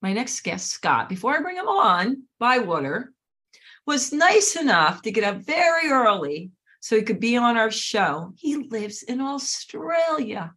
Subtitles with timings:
[0.00, 3.12] My next guest, Scott, before I bring him on, Bywater,
[3.86, 8.32] was nice enough to get up very early so he could be on our show.
[8.36, 10.52] He lives in Australia.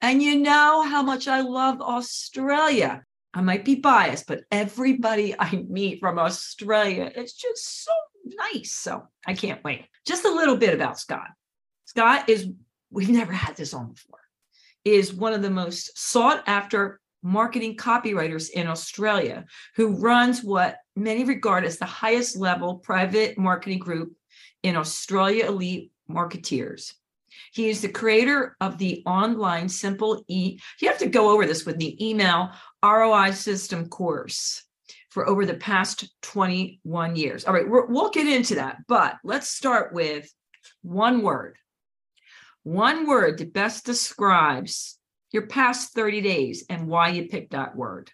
[0.00, 3.02] And you know how much I love Australia.
[3.32, 7.92] I might be biased, but everybody I meet from Australia is just so
[8.24, 8.72] nice.
[8.72, 9.86] So I can't wait.
[10.06, 11.28] Just a little bit about Scott.
[11.86, 12.48] Scott is
[12.90, 14.20] we've never had this on before,
[14.84, 21.24] is one of the most sought after marketing copywriters in Australia who runs what many
[21.24, 24.12] regard as the highest level private marketing group
[24.62, 26.92] in Australia Elite Marketeers.
[27.52, 30.58] He is the creator of the online simple e.
[30.80, 32.50] You have to go over this with the email
[32.82, 34.62] ROI system course
[35.10, 37.44] for over the past 21 years.
[37.44, 40.32] All right, we'll get into that, but let's start with
[40.82, 41.56] one word
[42.66, 44.95] one word that best describes
[45.36, 48.10] your past 30 days and why you picked that word.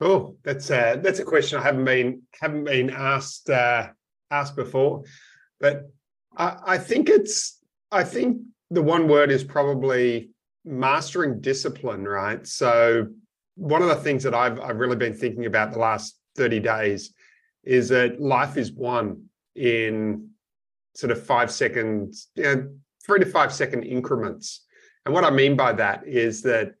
[0.00, 3.88] Oh, that's a that's a question I haven't been haven't been asked uh,
[4.30, 5.04] asked before,
[5.60, 5.90] but
[6.36, 7.58] I, I think it's
[7.92, 10.30] I think the one word is probably
[10.64, 12.44] mastering discipline, right?
[12.46, 13.06] So
[13.54, 17.14] one of the things that I've I've really been thinking about the last 30 days
[17.62, 20.28] is that life is won in
[20.94, 22.68] sort of five seconds, you know,
[23.04, 24.64] three to five second increments.
[25.08, 26.74] And what I mean by that is that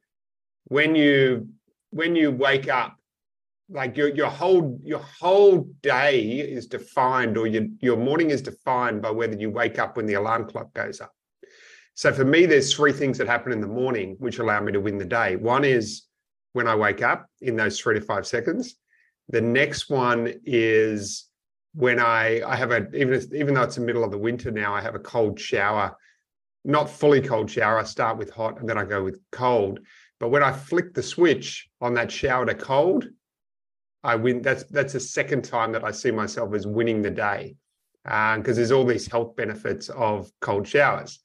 [0.64, 1.48] when you
[1.88, 2.94] when you wake up,
[3.70, 9.00] like your your whole your whole day is defined, or your your morning is defined
[9.00, 11.10] by whether you wake up when the alarm clock goes up.
[11.94, 14.80] So for me, there's three things that happen in the morning which allow me to
[14.82, 15.36] win the day.
[15.36, 16.02] One is
[16.52, 18.76] when I wake up in those three to five seconds.
[19.30, 21.30] The next one is
[21.72, 24.74] when I I have a even even though it's the middle of the winter now,
[24.74, 25.96] I have a cold shower
[26.64, 27.78] not fully cold shower.
[27.78, 29.80] I start with hot and then I go with cold.
[30.20, 33.08] But when I flick the switch on that shower to cold,
[34.02, 34.42] I win.
[34.42, 37.56] That's that's the second time that I see myself as winning the day,
[38.04, 41.20] because um, there's all these health benefits of cold showers.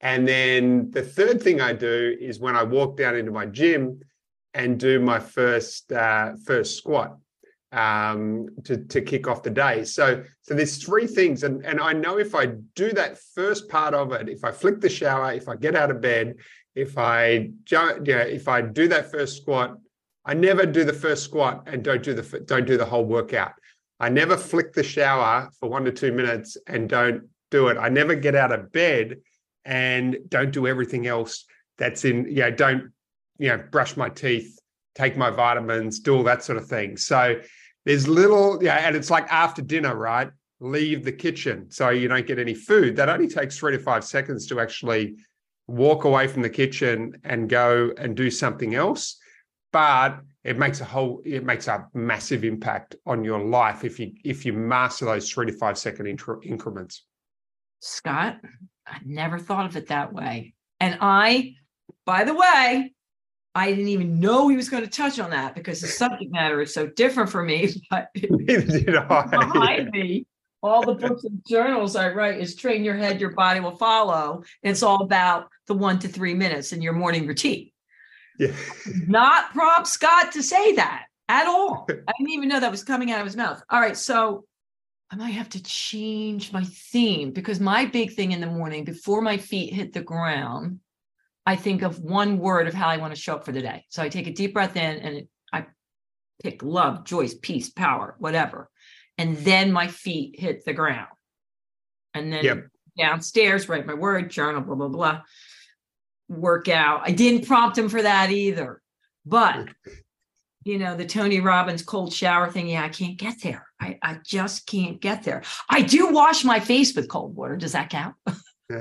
[0.00, 4.00] And then the third thing I do is when I walk down into my gym
[4.54, 7.16] and do my first uh, first squat
[7.76, 9.84] um, to, to kick off the day.
[9.84, 11.42] So, so there's three things.
[11.42, 14.80] And, and I know if I do that first part of it, if I flick
[14.80, 16.36] the shower, if I get out of bed,
[16.74, 19.76] if I, you know, if I do that first squat,
[20.24, 23.52] I never do the first squat and don't do the, don't do the whole workout.
[24.00, 27.76] I never flick the shower for one to two minutes and don't do it.
[27.76, 29.18] I never get out of bed
[29.66, 31.44] and don't do everything else
[31.76, 32.92] that's in, you know, don't,
[33.38, 34.58] you know, brush my teeth,
[34.94, 36.96] take my vitamins, do all that sort of thing.
[36.96, 37.40] So
[37.86, 40.28] there's little, yeah, and it's like after dinner, right?
[40.58, 42.96] Leave the kitchen so you don't get any food.
[42.96, 45.14] That only takes three to five seconds to actually
[45.68, 49.18] walk away from the kitchen and go and do something else.
[49.72, 54.12] But it makes a whole, it makes a massive impact on your life if you
[54.24, 56.06] if you master those three to five second
[56.42, 57.04] increments.
[57.80, 58.38] Scott,
[58.84, 60.54] I never thought of it that way.
[60.80, 61.54] And I,
[62.04, 62.94] by the way,
[63.56, 66.60] I didn't even know he was going to touch on that because the subject matter
[66.60, 67.72] is so different for me.
[67.90, 70.26] But behind me,
[70.62, 74.42] all the books and journals I write is train your head, your body will follow.
[74.62, 77.70] It's all about the one to three minutes in your morning routine.
[78.38, 78.52] Yeah.
[79.06, 81.86] Not prompt Scott to say that at all.
[81.88, 83.62] I didn't even know that was coming out of his mouth.
[83.70, 83.96] All right.
[83.96, 84.44] So
[85.10, 89.22] I might have to change my theme because my big thing in the morning before
[89.22, 90.80] my feet hit the ground
[91.46, 93.84] I think of one word of how I want to show up for the day.
[93.88, 95.66] So I take a deep breath in and I
[96.42, 98.68] pick love, joy, peace, power, whatever.
[99.16, 101.08] And then my feet hit the ground.
[102.14, 102.66] And then yep.
[102.98, 105.22] downstairs, write my word, journal, blah, blah, blah.
[106.28, 107.02] Workout.
[107.04, 108.82] I didn't prompt him for that either.
[109.24, 109.68] But
[110.64, 112.66] you know, the Tony Robbins cold shower thing.
[112.66, 113.68] Yeah, I can't get there.
[113.80, 115.44] I, I just can't get there.
[115.70, 117.56] I do wash my face with cold water.
[117.56, 118.16] Does that count?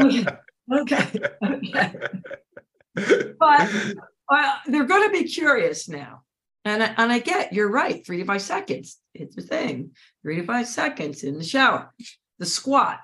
[0.00, 0.26] Oh,
[0.72, 1.06] okay.
[1.44, 1.94] okay.
[3.38, 3.70] But
[4.28, 6.22] uh, they're going to be curious now.
[6.64, 8.04] And I, and I get you're right.
[8.04, 8.98] Three to five seconds.
[9.14, 9.92] It's a thing.
[10.22, 11.94] Three to five seconds in the shower.
[12.38, 12.98] The squat.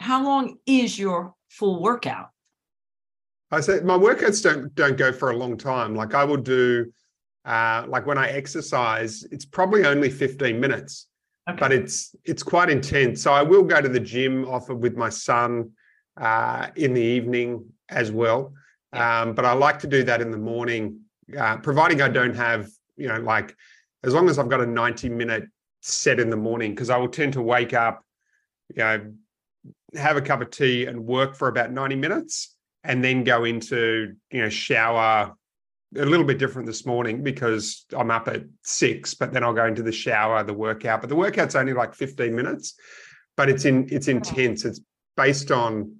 [0.00, 2.28] How long is your full workout?
[3.50, 5.94] I say my workouts don't don't go for a long time.
[5.94, 6.92] Like I will do
[7.44, 11.08] uh, like when I exercise, it's probably only 15 minutes,
[11.48, 11.58] okay.
[11.58, 13.22] but it's it's quite intense.
[13.22, 15.70] So I will go to the gym often with my son
[16.16, 18.52] uh, in the evening as well.
[18.92, 21.00] Um, but I like to do that in the morning,
[21.36, 23.56] uh, providing I don't have, you know, like
[24.04, 25.44] as long as I've got a 90 minute
[25.80, 28.04] set in the morning, because I will tend to wake up,
[28.68, 29.12] you know,
[29.96, 34.14] have a cup of tea and work for about 90 minutes and then go into,
[34.30, 35.34] you know, shower,
[35.96, 39.66] a little bit different this morning because I'm up at six, but then I'll go
[39.66, 41.00] into the shower, the workout.
[41.00, 42.74] But the workout's only like 15 minutes,
[43.36, 44.64] but it's in it's intense.
[44.64, 44.80] It's
[45.16, 45.96] based on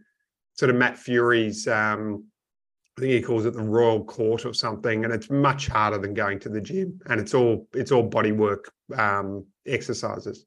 [0.55, 2.25] sort of Matt Furey's, um,
[2.97, 6.15] I think he calls it the Royal Court or something, and it's much harder than
[6.15, 7.01] going to the gym.
[7.09, 10.47] And it's all it's all body work um, exercises.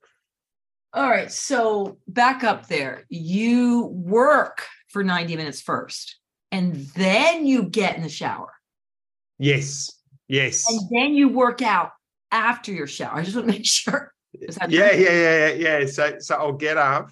[0.94, 1.32] All right.
[1.32, 3.04] So back up there.
[3.10, 6.18] You work for 90 minutes first,
[6.52, 8.54] and then you get in the shower.
[9.38, 9.92] Yes.
[10.30, 10.66] Yes.
[10.70, 11.92] And then you work out
[12.32, 13.18] after your shower.
[13.18, 14.14] I just want to make sure.
[14.34, 15.86] Yeah, yeah, yeah, yeah, yeah.
[15.86, 17.12] So, so I'll get up.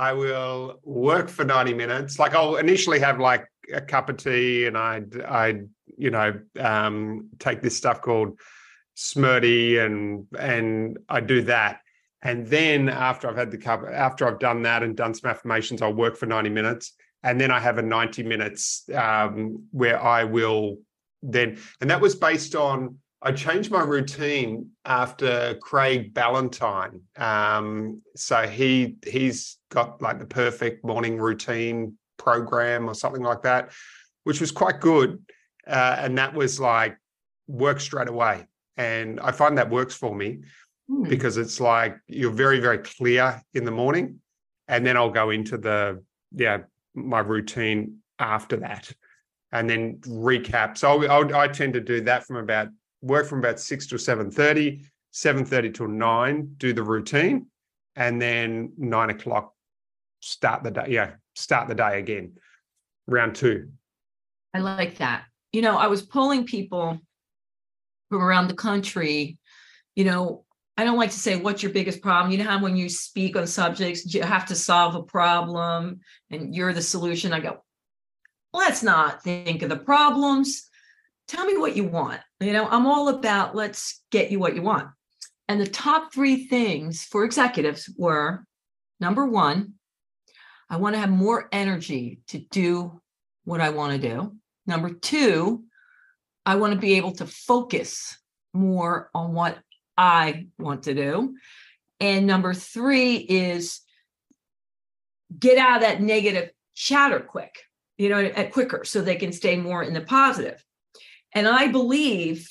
[0.00, 2.18] I will work for 90 minutes.
[2.18, 5.68] Like I'll initially have like a cup of tea and I'd, I'd,
[5.98, 8.40] you know, um, take this stuff called
[8.94, 11.80] Smirty and, and I do that.
[12.22, 15.82] And then after I've had the cup, after I've done that and done some affirmations,
[15.82, 16.94] I'll work for 90 minutes.
[17.22, 20.78] And then I have a 90 minutes um, where I will
[21.22, 27.02] then, and that was based on I changed my routine after Craig Ballantyne.
[27.16, 33.72] Um, so he he's got like the perfect morning routine program or something like that,
[34.24, 35.22] which was quite good.
[35.66, 36.96] Uh, and that was like
[37.46, 38.46] work straight away.
[38.78, 40.40] And I find that works for me
[40.90, 41.08] mm.
[41.08, 44.20] because it's like you're very very clear in the morning,
[44.66, 46.02] and then I'll go into the
[46.32, 46.58] yeah
[46.94, 48.90] my routine after that
[49.52, 50.78] and then recap.
[50.78, 52.68] So I'll, i tend to do that from about
[53.02, 57.46] work from about six to seven thirty, seven thirty till nine, do the routine,
[57.96, 59.54] and then nine o'clock
[60.20, 60.86] start the day.
[60.88, 62.34] Yeah, start the day again.
[63.06, 63.70] Round two.
[64.54, 65.24] I like that.
[65.52, 66.98] You know, I was polling people
[68.08, 69.38] from around the country.
[69.96, 70.44] You know,
[70.76, 72.32] I don't like to say what's your biggest problem.
[72.32, 76.00] You know how when you speak on subjects, you have to solve a problem
[76.30, 77.32] and you're the solution.
[77.32, 77.62] I go,
[78.52, 80.68] let's not think of the problems.
[81.28, 82.20] Tell me what you want.
[82.40, 84.88] You know, I'm all about let's get you what you want.
[85.48, 88.44] And the top three things for executives were
[88.98, 89.74] number one,
[90.68, 93.00] I want to have more energy to do
[93.44, 94.36] what I want to do.
[94.66, 95.64] Number two,
[96.46, 98.16] I want to be able to focus
[98.54, 99.58] more on what
[99.98, 101.34] I want to do.
[101.98, 103.80] And number three is
[105.38, 107.58] get out of that negative chatter quick
[108.00, 110.64] you know, at quicker so they can stay more in the positive.
[111.34, 112.48] And I believe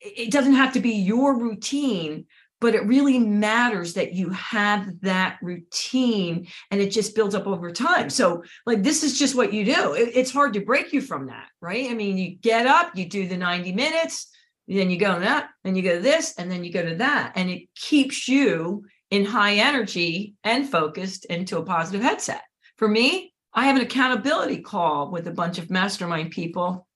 [0.00, 2.26] it doesn't have to be your routine,
[2.60, 7.70] but it really matters that you have that routine and it just builds up over
[7.70, 8.10] time.
[8.10, 9.94] So, like, this is just what you do.
[9.94, 11.90] It, it's hard to break you from that, right?
[11.90, 14.30] I mean, you get up, you do the 90 minutes,
[14.68, 17.32] then you go that, and you go to this, and then you go to that.
[17.34, 22.42] And it keeps you in high energy and focused into a positive headset.
[22.76, 26.86] For me, I have an accountability call with a bunch of mastermind people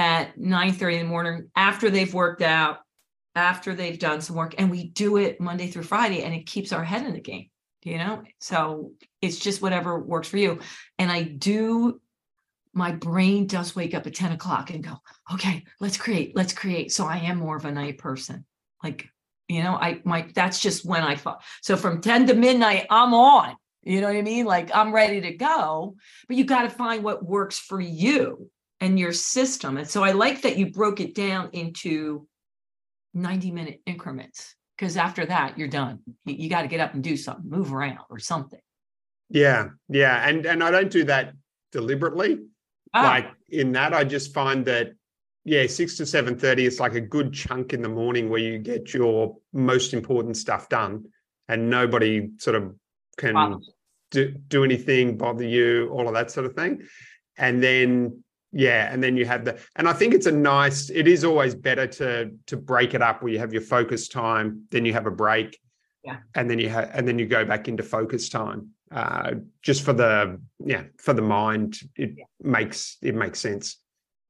[0.00, 2.78] at 9 30 in the morning after they've worked out,
[3.34, 4.54] after they've done some work.
[4.56, 7.50] And we do it Monday through Friday, and it keeps our head in the game,
[7.82, 8.22] you know?
[8.40, 10.60] So it's just whatever works for you.
[10.98, 12.00] And I do,
[12.72, 14.94] my brain does wake up at 10 o'clock and go,
[15.34, 16.92] okay, let's create, let's create.
[16.92, 18.46] So I am more of a night person.
[18.82, 19.06] Like,
[19.48, 21.42] you know, I my that's just when I fall.
[21.60, 24.44] So from 10 to midnight, I'm on you know what I mean?
[24.44, 25.96] Like I'm ready to go,
[26.28, 28.50] but you got to find what works for you
[28.80, 29.76] and your system.
[29.76, 32.26] And so I like that you broke it down into
[33.14, 36.00] 90 minute increments because after that you're done.
[36.24, 38.60] You, you got to get up and do something, move around or something.
[39.28, 41.34] Yeah, yeah, and and I don't do that
[41.70, 42.40] deliberately.
[42.92, 43.02] Ah.
[43.02, 44.92] Like in that, I just find that
[45.44, 48.58] yeah, six to seven thirty is like a good chunk in the morning where you
[48.58, 51.04] get your most important stuff done,
[51.48, 52.74] and nobody sort of
[53.18, 53.60] can wow.
[54.10, 56.82] do, do anything, bother you, all of that sort of thing.
[57.36, 61.06] And then yeah and then you have the and i think it's a nice it
[61.06, 64.84] is always better to to break it up where you have your focus time then
[64.84, 65.58] you have a break
[66.04, 69.82] yeah and then you have and then you go back into focus time uh just
[69.82, 72.24] for the yeah for the mind it yeah.
[72.42, 73.76] makes it makes sense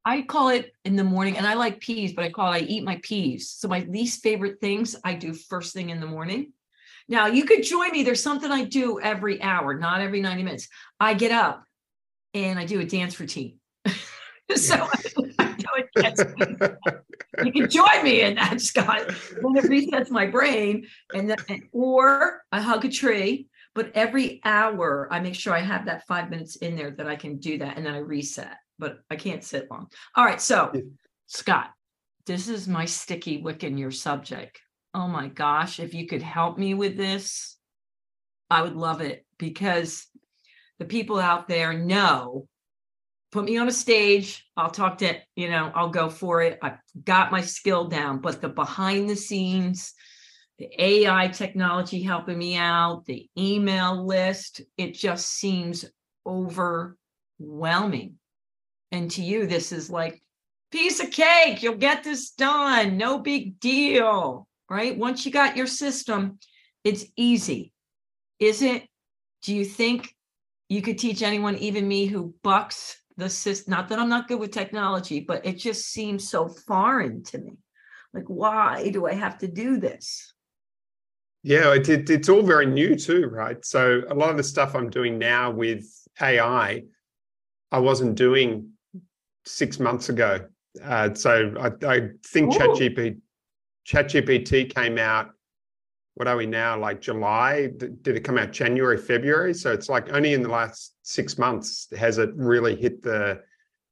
[0.04, 2.60] i call it in the morning and i like peas but i call it i
[2.60, 6.52] eat my peas so my least favorite things i do first thing in the morning
[7.10, 8.04] now you could join me.
[8.04, 10.68] There's something I do every hour, not every 90 minutes.
[11.00, 11.64] I get up
[12.32, 13.59] and I do a dance routine.
[14.56, 14.74] so
[15.38, 17.00] I a
[17.44, 19.12] you can join me in that, Scott.
[19.40, 23.46] When it resets my brain, and then or I hug a tree.
[23.72, 27.14] But every hour, I make sure I have that five minutes in there that I
[27.14, 28.56] can do that, and then I reset.
[28.80, 29.88] But I can't sit long.
[30.16, 30.72] All right, so
[31.28, 31.70] Scott,
[32.26, 34.60] this is my sticky wick in your subject.
[34.92, 37.56] Oh my gosh, if you could help me with this,
[38.50, 40.08] I would love it because
[40.80, 42.48] the people out there know
[43.32, 46.58] put me on a stage i'll talk to you know i'll go for it.
[46.62, 49.94] I've got my skill down but the behind the scenes
[50.58, 55.84] the ai technology helping me out the email list it just seems
[56.26, 58.16] overwhelming.
[58.92, 60.22] And to you this is like
[60.70, 64.96] piece of cake you'll get this done no big deal right?
[64.96, 66.38] Once you got your system
[66.84, 67.72] it's easy.
[68.38, 68.86] Is it
[69.42, 70.14] do you think
[70.68, 73.72] you could teach anyone, even me, who bucks the system.
[73.72, 77.52] Not that I'm not good with technology, but it just seems so foreign to me.
[78.12, 80.32] Like, why do I have to do this?
[81.42, 83.64] Yeah, it, it, it's all very new too, right?
[83.64, 85.86] So a lot of the stuff I'm doing now with
[86.20, 86.82] AI,
[87.72, 88.70] I wasn't doing
[89.46, 90.46] six months ago.
[90.84, 93.20] Uh, so I, I think ChatGPT,
[93.86, 95.30] ChatGPT came out
[96.20, 97.70] what are we now like july?
[97.78, 99.54] Did it come out january february?
[99.54, 103.40] So it's like only in the last six months has it really hit the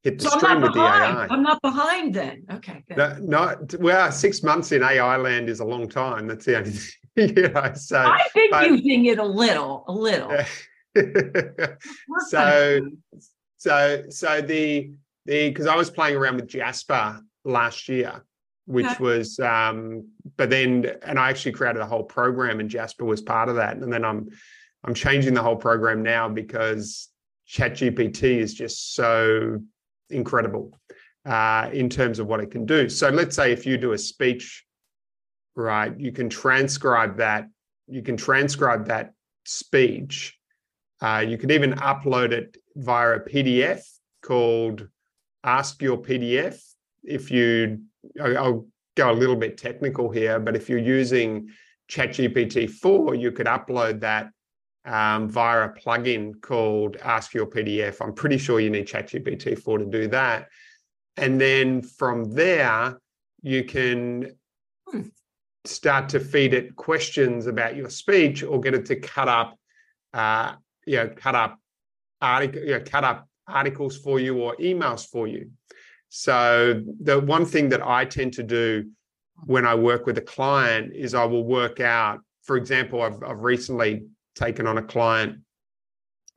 [0.03, 1.17] hit the so stream with behind.
[1.17, 2.45] the ai i'm not behind then.
[2.53, 2.99] Okay good.
[2.99, 6.27] no, not well six months in ai land is a long time.
[6.27, 6.71] That's the only
[7.17, 10.31] thing you know, so i've been but, using it a little a little.
[12.29, 12.81] So
[13.57, 14.91] so so the
[15.25, 18.23] the because i was playing around with jasper last year
[18.69, 20.07] which was um
[20.37, 23.79] but then and I actually created a whole program and Jasper was part of that.
[23.79, 24.29] And then I'm
[24.85, 27.09] I'm changing the whole program now because
[27.49, 29.59] ChatGPT is just so
[30.11, 30.79] incredible
[31.25, 32.89] uh, in terms of what it can do.
[32.89, 34.65] So let's say if you do a speech,
[35.57, 37.49] right, you can transcribe that.
[37.87, 40.39] You can transcribe that speech.
[41.01, 43.83] Uh, you can even upload it via a PDF
[44.23, 44.87] called
[45.43, 46.61] Ask Your PDF.
[47.03, 47.83] If you
[48.21, 51.49] I'll go a little bit technical here, but if you're using
[51.91, 54.31] ChatGPT 4, you could upload that
[54.85, 58.01] um, via a plugin called Ask Your PDF.
[58.01, 60.49] I'm pretty sure you need ChatGPT 4 to do that.
[61.17, 62.99] And then from there,
[63.43, 64.33] you can
[65.65, 69.59] start to feed it questions about your speech or get it to cut up,
[70.15, 70.55] uh,
[70.87, 71.59] you know, cut up
[72.21, 75.51] article, you know, cut up articles for you or emails for you.
[76.09, 78.91] So the one thing that I tend to do
[79.45, 83.41] when I work with a client is I will work out, for example, I've, I've
[83.41, 85.39] recently taken on a client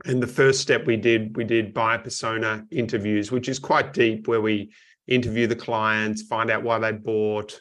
[0.06, 4.28] and the first step we did, we did buyer persona interviews, which is quite deep,
[4.28, 4.72] where we
[5.08, 7.60] interview the clients, find out why they bought,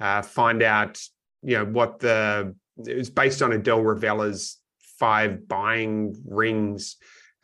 [0.00, 1.00] uh, find out,
[1.42, 4.58] you know, what the it was based on Adele Revella's
[4.98, 6.96] five buying rings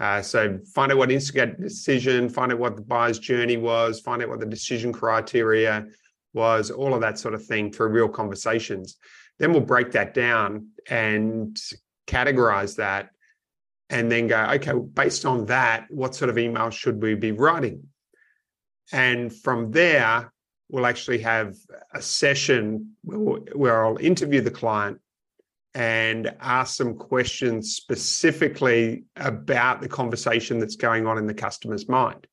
[0.03, 4.21] uh, so find out what instigate decision, find out what the buyer's journey was, find
[4.21, 5.87] out what the decision criteria
[6.35, 8.97] was, all of that sort of thing through real conversations.
[9.39, 11.57] Then we'll break that down and
[12.09, 13.11] categorize that
[13.91, 17.85] and then go, okay, based on that, what sort of email should we be writing?
[18.91, 20.33] And from there,
[20.69, 21.55] we'll actually have
[21.95, 24.99] a session where I'll interview the client
[25.75, 32.27] and ask some questions specifically about the conversation that's going on in the customer's mind.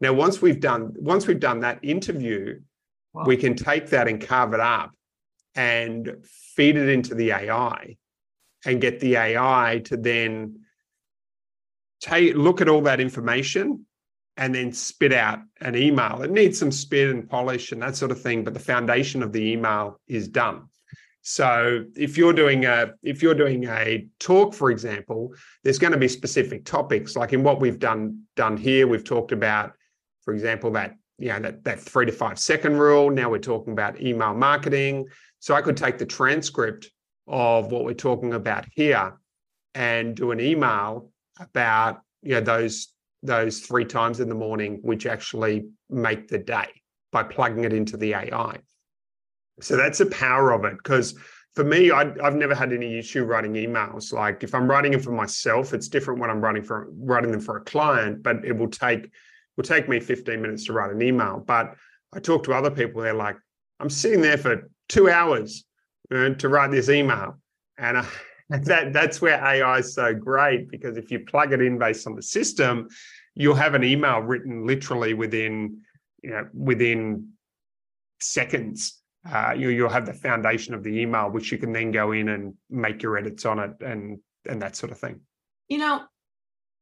[0.00, 2.60] Now, once we've done once we've done that interview,
[3.12, 3.24] wow.
[3.26, 4.90] we can take that and carve it up
[5.54, 7.96] and feed it into the AI
[8.66, 10.60] and get the AI to then
[12.00, 13.86] take look at all that information
[14.36, 16.22] and then spit out an email.
[16.22, 19.32] It needs some spit and polish and that sort of thing, but the foundation of
[19.32, 20.64] the email is done.
[21.26, 25.98] So if you're doing a if you're doing a talk, for example, there's going to
[25.98, 27.16] be specific topics.
[27.16, 29.72] Like in what we've done done here, we've talked about,
[30.22, 33.10] for example, that you know that that three to five second rule.
[33.10, 35.06] Now we're talking about email marketing.
[35.38, 36.90] So I could take the transcript
[37.26, 39.14] of what we're talking about here
[39.74, 42.88] and do an email about you know those
[43.22, 46.68] those three times in the morning, which actually make the day
[47.12, 48.58] by plugging it into the AI.
[49.60, 50.76] So that's the power of it.
[50.78, 51.14] Because
[51.54, 54.12] for me, I, have never had any issue writing emails.
[54.12, 57.40] Like if I'm writing them for myself, it's different when I'm writing for writing them
[57.40, 58.22] for a client.
[58.22, 59.10] But it will take
[59.56, 61.42] will take me 15 minutes to write an email.
[61.44, 61.74] But
[62.12, 63.02] I talk to other people.
[63.02, 63.36] They're like,
[63.78, 65.64] I'm sitting there for two hours
[66.10, 67.38] to write this email,
[67.78, 68.06] and I,
[68.50, 72.14] that that's where AI is so great because if you plug it in based on
[72.14, 72.88] the system,
[73.34, 75.78] you'll have an email written literally within
[76.22, 77.28] you know within
[78.20, 79.00] seconds
[79.30, 82.28] uh, you, you'll have the foundation of the email which you can then go in
[82.28, 85.20] and make your edits on it and and that sort of thing.
[85.68, 86.02] You know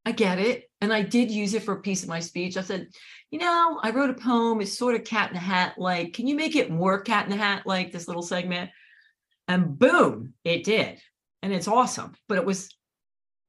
[0.04, 2.56] i get it and i did use it for a piece of my speech.
[2.56, 2.88] I said
[3.30, 6.26] you know i wrote a poem it's sort of cat in the hat like can
[6.26, 8.70] you make it more cat in the hat like this little segment?
[9.48, 11.00] And boom it did
[11.42, 12.74] and it's awesome but it was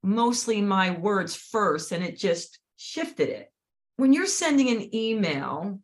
[0.04, 3.50] mostly my words first and it just shifted it.
[3.96, 5.80] When you're sending an email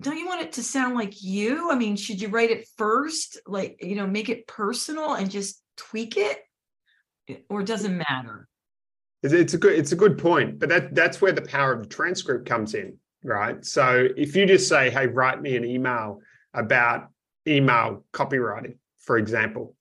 [0.00, 1.70] don't you want it to sound like you?
[1.70, 5.62] I mean should you write it first like you know make it personal and just
[5.76, 6.38] tweak it?
[7.48, 8.48] Or it doesn't matter?
[9.22, 11.88] It's a good it's a good point but that that's where the power of the
[11.88, 13.64] transcript comes in right?
[13.64, 16.20] So if you just say hey write me an email
[16.52, 17.08] about
[17.46, 19.76] email copywriting for example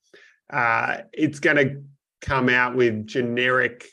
[0.49, 1.81] uh, it's going to
[2.21, 3.85] come out with generic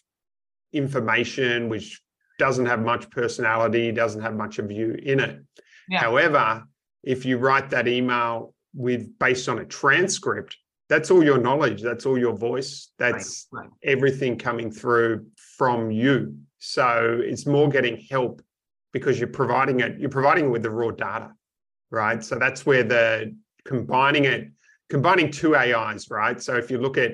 [0.73, 2.01] information which
[2.39, 5.41] doesn't have much personality doesn't have much of you in it
[5.91, 6.01] yeah.
[6.01, 6.65] however
[7.03, 10.57] if you write that email with based on a transcript
[10.89, 13.71] that's all your knowledge that's all your voice that's right, right.
[13.83, 18.41] everything coming through from you so it's more getting help
[18.93, 21.33] because you're providing it you're providing it with the raw data
[21.91, 24.49] right so that's where the combining it
[24.89, 27.13] combining two ais right so if you look at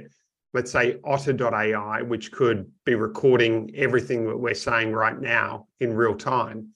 [0.54, 6.14] let's say otter.ai which could be recording everything that we're saying right now in real
[6.14, 6.68] time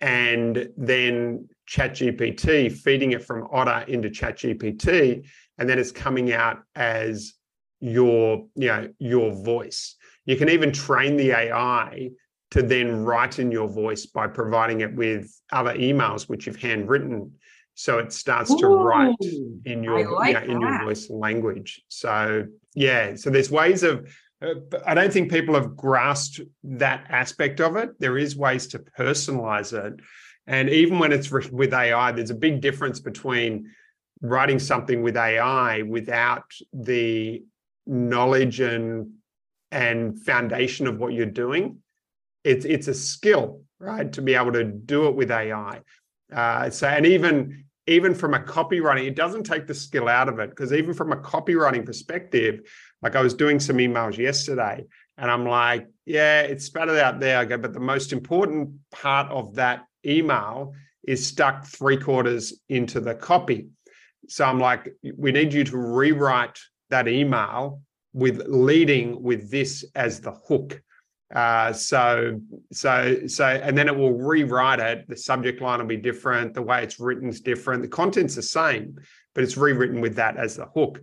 [0.00, 5.26] and then ChatGPT, feeding it from Otter into ChatGPT,
[5.58, 7.34] and then it's coming out as
[7.80, 9.96] your you know your voice.
[10.26, 12.10] You can even train the ai
[12.50, 17.32] to then write in your voice by providing it with other emails which you've handwritten.
[17.74, 19.16] So it starts Ooh, to write
[19.64, 21.82] in your like you know, in your voice language.
[21.88, 24.08] So yeah so there's ways of
[24.86, 27.90] i don't think people have grasped that aspect of it.
[27.98, 30.00] There is ways to personalize it.
[30.46, 33.70] And even when it's with ai there's a big difference between
[34.22, 37.42] writing something with AI without the
[37.86, 39.12] knowledge and
[39.72, 41.78] and foundation of what you're doing,
[42.44, 45.80] it's it's a skill, right, to be able to do it with AI.
[46.32, 50.38] Uh, so, and even even from a copywriting, it doesn't take the skill out of
[50.38, 52.60] it because even from a copywriting perspective,
[53.02, 54.84] like I was doing some emails yesterday,
[55.16, 57.38] and I'm like, yeah, it's spattered out there.
[57.38, 60.74] I go, but the most important part of that email
[61.06, 63.68] is stuck three quarters into the copy.
[64.28, 66.58] So I'm like, we need you to rewrite
[66.90, 67.82] that email
[68.12, 70.82] with leading with this as the hook.
[71.34, 72.40] Uh, so,
[72.72, 75.08] so, so, and then it will rewrite it.
[75.08, 76.54] The subject line will be different.
[76.54, 77.82] The way it's written is different.
[77.82, 78.96] The content's the same,
[79.34, 81.00] but it's rewritten with that as the hook.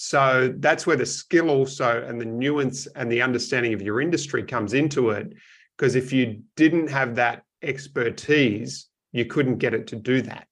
[0.00, 4.44] So that's where the skill also and the nuance and the understanding of your industry
[4.44, 5.32] comes into it.
[5.76, 10.46] Because if you didn't have that expertise, you couldn't get it to do that.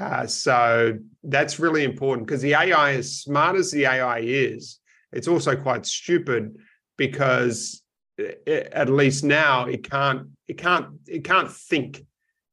[0.00, 4.80] Uh, so that's really important because the AI, as smart as the AI is,
[5.12, 6.56] it's also quite stupid
[6.98, 7.84] because
[8.18, 12.04] it, at least now it can't it can't it can't think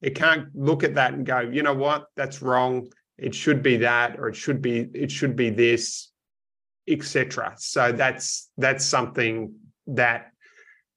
[0.04, 3.78] it can't look at that and go you know what that's wrong it should be
[3.78, 6.12] that or it should be it should be this
[6.88, 9.54] etc so that's that's something
[9.88, 10.32] that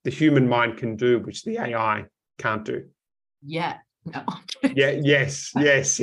[0.05, 2.05] the human mind can do which the ai
[2.41, 2.87] can't do.
[3.45, 3.77] Yeah.
[4.05, 4.25] No.
[4.75, 6.01] yeah yes yes.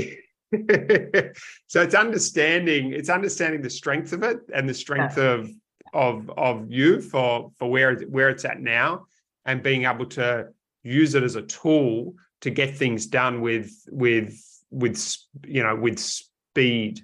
[1.67, 5.33] So it's understanding it's understanding the strength of it and the strength yeah.
[5.33, 5.49] of
[5.93, 9.07] of of you for for where where it's at now
[9.45, 10.47] and being able to
[10.83, 15.99] use it as a tool to get things done with with with you know with
[15.99, 17.01] speed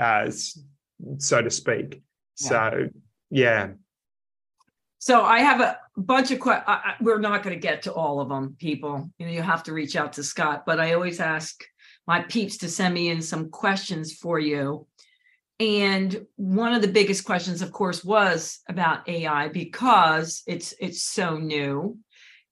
[0.00, 0.30] uh
[1.18, 2.02] so to speak
[2.38, 2.48] yeah.
[2.48, 2.88] so
[3.30, 3.68] yeah
[4.98, 6.66] so I have a bunch of questions.
[7.00, 9.08] We're not going to get to all of them, people.
[9.18, 11.62] You know, you have to reach out to Scott, but I always ask
[12.08, 14.88] my peeps to send me in some questions for you.
[15.60, 21.38] And one of the biggest questions, of course, was about AI because it's it's so
[21.38, 21.98] new.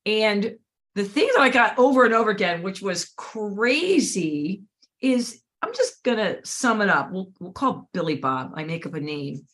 [0.07, 0.55] And
[0.95, 4.63] the thing that I got over and over again, which was crazy,
[5.01, 7.11] is I'm just gonna sum it up.
[7.11, 8.53] We'll we'll call Billy Bob.
[8.55, 9.47] I make up a name.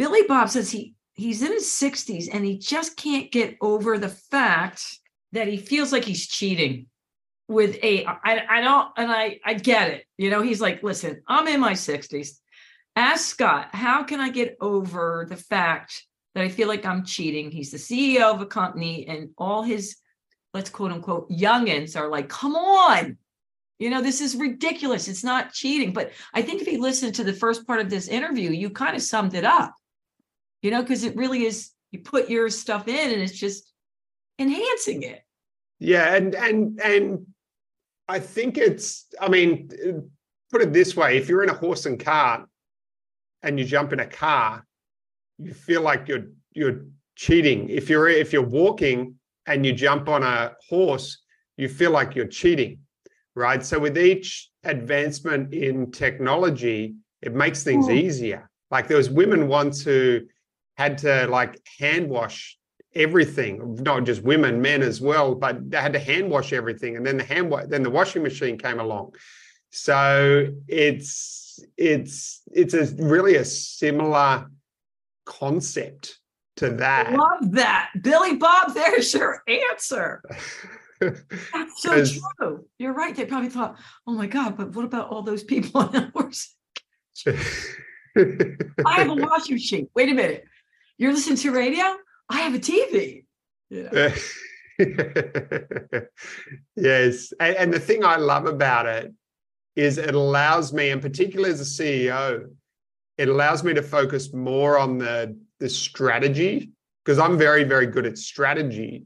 [0.00, 4.08] Billy Bob says he he's in his 60s and he just can't get over the
[4.08, 4.82] fact
[5.32, 6.86] that he feels like he's cheating
[7.48, 10.06] with a I, I don't and I I get it.
[10.16, 12.30] You know, he's like, listen, I'm in my 60s.
[12.96, 16.02] Ask Scott, how can I get over the fact
[16.34, 17.50] that I feel like I'm cheating?
[17.50, 19.96] He's the CEO of a company and all his
[20.54, 23.18] let's quote unquote youngins are like, come on.
[23.78, 25.08] You know, this is ridiculous.
[25.08, 25.92] It's not cheating.
[25.92, 28.96] But I think if you listen to the first part of this interview, you kind
[28.96, 29.74] of summed it up.
[30.62, 33.72] You know, because it really is you put your stuff in and it's just
[34.38, 35.22] enhancing it.
[35.78, 37.26] Yeah, and and and
[38.08, 39.06] I think it's.
[39.20, 39.68] I mean,
[40.50, 42.46] put it this way: if you're in a horse and cart,
[43.42, 44.66] and you jump in a car,
[45.38, 46.84] you feel like you're you're
[47.16, 47.68] cheating.
[47.70, 49.14] If you're if you're walking
[49.46, 51.22] and you jump on a horse,
[51.56, 52.80] you feel like you're cheating,
[53.34, 53.64] right?
[53.64, 57.92] So with each advancement in technology, it makes things Hmm.
[57.92, 58.50] easier.
[58.70, 60.20] Like there was women once who
[60.80, 62.56] had to like hand wash
[62.94, 66.96] everything, not just women, men as well, but they had to hand wash everything.
[66.96, 69.12] And then the hand wa- then the washing machine came along.
[69.68, 74.50] So it's it's it's a really a similar
[75.26, 76.18] concept
[76.56, 77.12] to that.
[77.12, 77.90] Love that.
[78.00, 80.22] Billy Bob, there's your answer.
[81.00, 82.04] That's so
[82.38, 82.64] true.
[82.78, 83.14] You're right.
[83.14, 86.54] They probably thought, oh my God, but what about all those people on the horse?
[88.86, 89.88] I have a washing machine.
[89.94, 90.44] Wait a minute.
[91.00, 91.96] You're listening to radio?
[92.28, 93.24] I have a TV.
[93.70, 94.12] You know?
[96.76, 97.32] yes.
[97.40, 99.10] And, and the thing I love about it
[99.76, 102.50] is it allows me, and particularly as a CEO,
[103.16, 106.70] it allows me to focus more on the, the strategy
[107.02, 109.04] because I'm very, very good at strategy.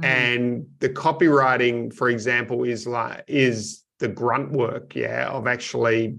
[0.00, 0.04] Mm.
[0.04, 6.18] And the copywriting, for example, is like is the grunt work, yeah, of actually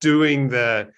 [0.00, 0.90] doing the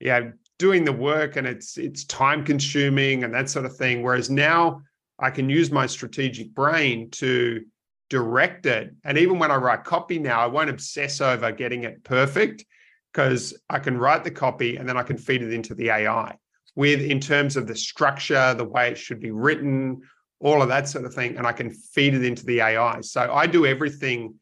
[0.00, 4.02] yeah, doing the work and it's it's time consuming and that sort of thing.
[4.02, 4.82] Whereas now
[5.18, 7.64] I can use my strategic brain to
[8.08, 8.94] direct it.
[9.04, 12.64] And even when I write copy now, I won't obsess over getting it perfect
[13.12, 16.36] because I can write the copy and then I can feed it into the AI
[16.74, 20.02] with in terms of the structure, the way it should be written,
[20.40, 21.36] all of that sort of thing.
[21.36, 23.00] And I can feed it into the AI.
[23.00, 24.34] So I do everything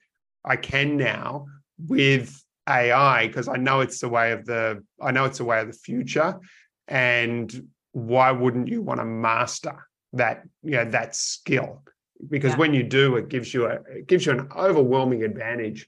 [0.44, 1.46] I can now
[1.79, 5.61] with AI because I know it's the way of the I know it's the way
[5.61, 6.40] of the future.
[6.88, 11.83] And why wouldn't you want to master that, you know, that skill?
[12.29, 12.59] Because Yeah.
[12.59, 15.87] when you do, it gives you a it gives you an overwhelming advantage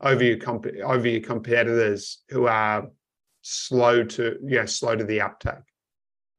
[0.00, 2.88] over your comp- over your competitors who are
[3.42, 5.54] slow to yeah slow to the uptake.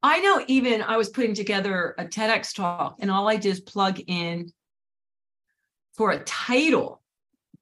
[0.03, 3.61] I know even I was putting together a TEDx talk and all I did is
[3.61, 4.51] plug in
[5.95, 7.01] for a title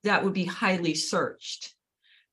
[0.03, 1.74] that would be highly searched.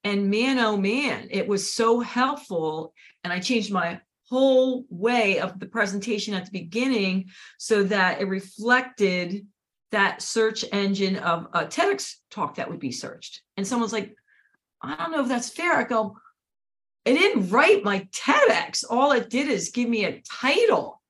[0.04, 2.92] And man, oh man, it was so helpful.
[3.22, 8.26] And I changed my whole way of the presentation at the beginning so that it
[8.26, 9.46] reflected
[9.90, 13.42] that search engine of a TEDx talk that would be searched.
[13.56, 14.16] And someone's like,
[14.80, 15.74] I don't know if that's fair.
[15.74, 16.16] I go,
[17.04, 18.84] it didn't write my TEDx.
[18.88, 21.00] All it did is give me a title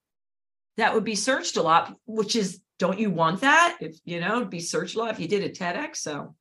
[0.77, 3.77] that would be searched a lot, which is, don't you want that?
[3.79, 5.97] If you know, it'd be searched a lot if you did a TEDx.
[5.97, 6.35] So,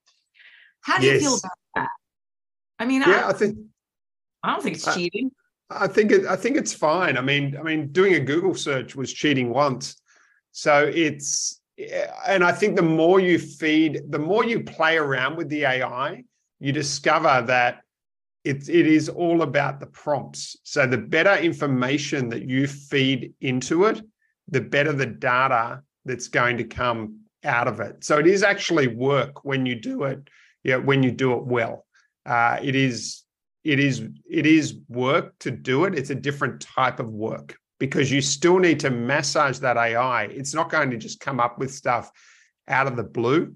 [0.80, 1.88] how do you feel about that?
[2.82, 3.58] I mean, Yeah, I, I think
[4.42, 5.30] I don't think it's cheating.
[5.70, 7.16] I think it, I think it's fine.
[7.16, 10.00] I mean, I mean, doing a Google search was cheating once,
[10.50, 11.60] so it's
[12.26, 16.24] and I think the more you feed, the more you play around with the AI,
[16.58, 17.82] you discover that
[18.44, 20.56] it it is all about the prompts.
[20.64, 24.02] So the better information that you feed into it,
[24.48, 28.02] the better the data that's going to come out of it.
[28.04, 30.28] So it is actually work when you do it.
[30.64, 31.86] Yeah, when you do it well,
[32.26, 33.22] uh, it is
[33.64, 35.96] it is it is work to do it.
[35.96, 40.54] It's a different type of work because you still need to massage that ai it's
[40.54, 42.10] not going to just come up with stuff
[42.68, 43.54] out of the blue.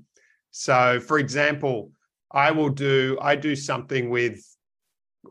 [0.50, 1.92] So for example
[2.30, 4.44] i will do i do something with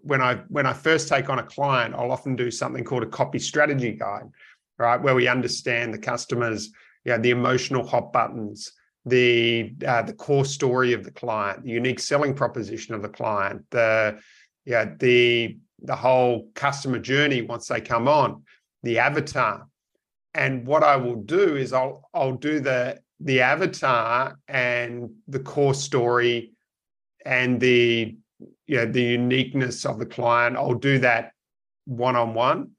[0.02, 3.08] when i when i first take on a client i'll often do something called a
[3.08, 4.30] copy strategy guide
[4.78, 6.69] right where we understand the customers
[7.06, 8.74] you know, the emotional hot buttons
[9.06, 13.63] the uh, the core story of the client the unique selling proposition of the client
[13.70, 14.20] the
[14.65, 18.44] yeah the the whole customer journey once they come on
[18.84, 19.68] the avatar.
[20.34, 25.74] And what i will do is i'll i'll do the the avatar and the core
[25.74, 26.52] story
[27.26, 28.15] and the
[28.68, 30.58] you know the uniqueness of the client.
[30.58, 31.32] I'll do that
[31.86, 32.72] one on one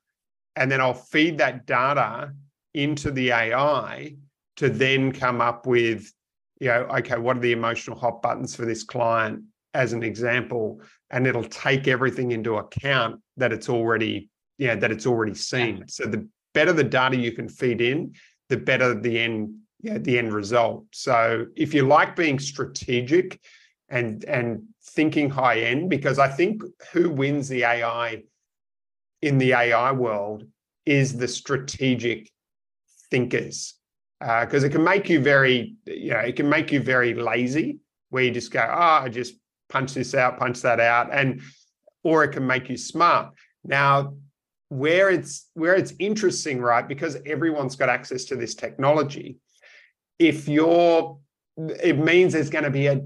[0.56, 2.32] and then i'll feed that data
[2.74, 4.16] into the ai
[4.56, 6.12] to then come up with
[6.60, 9.42] you know okay what are the emotional hot buttons for this client
[9.74, 10.80] as an example?
[11.10, 15.86] And it'll take everything into account that it's already yeah that it's already seen.
[15.88, 18.14] So the better the data you can feed in
[18.48, 20.86] the better the end yeah the end result.
[20.92, 23.40] So if you like being strategic
[23.88, 28.22] and and thinking high end because i think who wins the ai
[29.22, 30.44] in the ai world
[30.84, 32.30] is the strategic
[33.10, 33.74] thinkers
[34.20, 37.78] Uh, because it can make you very you know it can make you very lazy
[38.08, 39.34] where you just go oh i just
[39.68, 41.42] punch this out punch that out and
[42.02, 44.14] or it can make you smart now
[44.70, 49.36] where it's where it's interesting right because everyone's got access to this technology
[50.18, 51.18] if you're
[51.82, 52.98] it means there's going to be a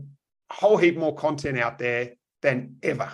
[0.50, 3.10] a whole heap more content out there than ever,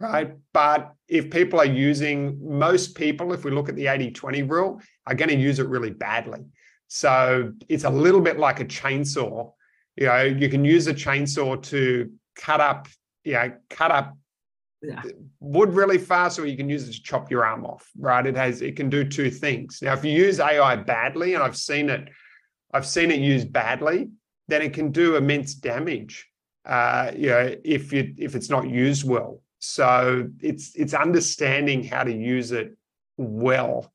[0.00, 0.34] right?
[0.52, 4.80] But if people are using, most people, if we look at the 80 20 rule,
[5.06, 6.44] are going to use it really badly.
[6.88, 9.52] So it's a little bit like a chainsaw.
[9.96, 12.88] You know, you can use a chainsaw to cut up,
[13.24, 14.16] you know, cut up
[14.82, 15.02] yeah.
[15.40, 18.24] wood really fast, or you can use it to chop your arm off, right?
[18.26, 19.80] It has, it can do two things.
[19.82, 22.08] Now, if you use AI badly, and I've seen it,
[22.72, 24.10] I've seen it used badly,
[24.46, 26.26] then it can do immense damage.
[26.64, 29.42] Uh, you know, if you if it's not used well.
[29.58, 32.76] So it's it's understanding how to use it
[33.16, 33.92] well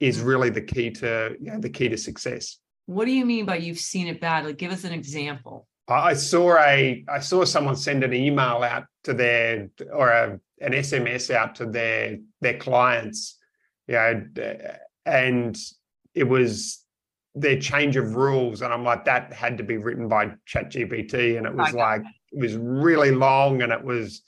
[0.00, 2.58] is really the key to you know, the key to success.
[2.86, 4.52] What do you mean by you've seen it badly?
[4.52, 5.66] Give us an example.
[5.88, 10.72] I saw a I saw someone send an email out to their or a, an
[10.72, 13.38] SMS out to their their clients,
[13.86, 14.26] you know,
[15.04, 15.56] and
[16.14, 16.82] it was
[17.36, 21.46] their change of rules, and I'm like that had to be written by ChatGPT, and
[21.46, 24.22] it was like it was really long, and it was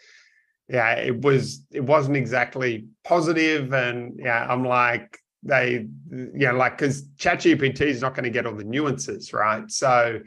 [0.69, 6.79] yeah, it was it wasn't exactly positive, and yeah, I'm like they you know like
[6.79, 10.21] because ChatGPT is not going to get all the nuances right, so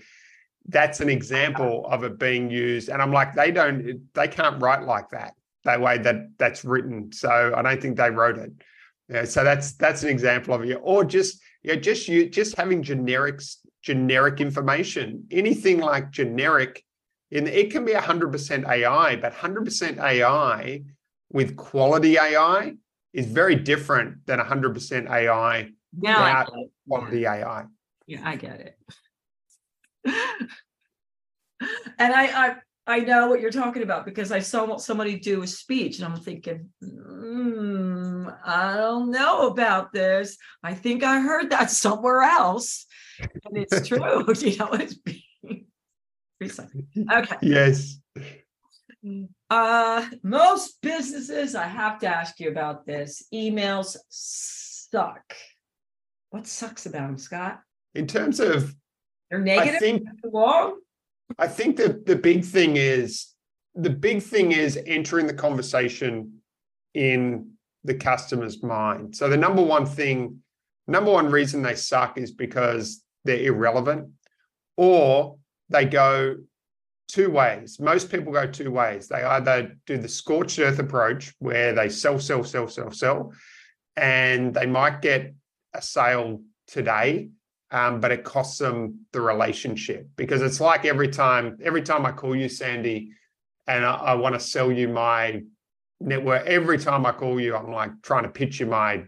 [0.68, 4.84] that's an example of it being used, and I'm like they don't they can't write
[4.84, 8.52] like that that way that that's written, so I don't think they wrote it.
[9.10, 12.84] Yeah, so that's that's an example of it, or just yeah, just you just having
[12.84, 16.84] generics generic information, anything like generic
[17.32, 20.82] in it can be 100% AI, but 100% AI
[21.32, 22.74] with quality AI
[23.14, 25.70] is very different than 100% AI
[26.02, 26.54] yeah, without
[26.88, 27.66] quality AI.
[28.08, 28.78] Yeah, I get it.
[32.00, 32.56] and I, I
[32.88, 36.20] I know what you're talking about because I saw somebody do a speech and I'm
[36.20, 40.38] thinking, mm, I don't know about this.
[40.64, 42.86] I think I heard that somewhere else.
[43.20, 45.22] And it's true, you know, it's being
[47.12, 47.38] Okay.
[47.44, 48.00] Yes.
[49.52, 53.28] Uh, most businesses, I have to ask you about this.
[53.34, 55.36] Emails suck.
[56.30, 57.60] What sucks about them, Scott?
[57.94, 58.74] In terms of,
[59.30, 59.76] they're negative.
[59.76, 60.80] I think, long.
[61.38, 63.28] I think that the big thing is
[63.76, 66.42] the big thing is entering the conversation
[66.94, 67.52] in
[67.84, 69.18] the customer's mind.
[69.18, 70.40] So the number one thing,
[70.88, 74.12] number one reason they suck is because they're irrelevant,
[74.78, 75.38] or
[75.68, 76.38] they go
[77.12, 77.80] two ways.
[77.80, 79.08] Most people go two ways.
[79.08, 83.34] They either do the scorched earth approach where they sell, sell, sell, sell, sell,
[83.96, 85.34] and they might get
[85.74, 87.30] a sale today,
[87.72, 92.12] um, but it costs them the relationship because it's like every time, every time I
[92.12, 93.12] call you, Sandy,
[93.68, 95.42] and I, I want to sell you my
[96.00, 99.04] network, every time I call you, I'm like trying to pitch you my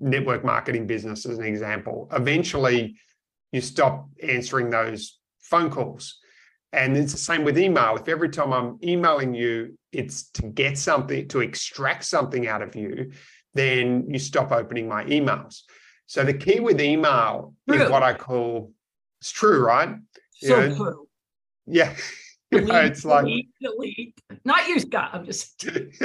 [0.00, 2.08] network marketing business as an example.
[2.12, 2.96] Eventually,
[3.52, 6.18] you stop answering those phone calls.
[6.74, 7.96] And it's the same with email.
[7.96, 12.74] If every time I'm emailing you, it's to get something, to extract something out of
[12.74, 13.12] you,
[13.54, 15.62] then you stop opening my emails.
[16.06, 17.82] So the key with email true.
[17.82, 18.72] is what I call
[19.20, 19.96] it's true, right?
[20.34, 21.08] So you know, true.
[21.66, 21.94] Yeah.
[22.50, 24.20] Delete, know, it's like delete, delete.
[24.44, 25.10] not you, Scott.
[25.12, 25.64] I'm just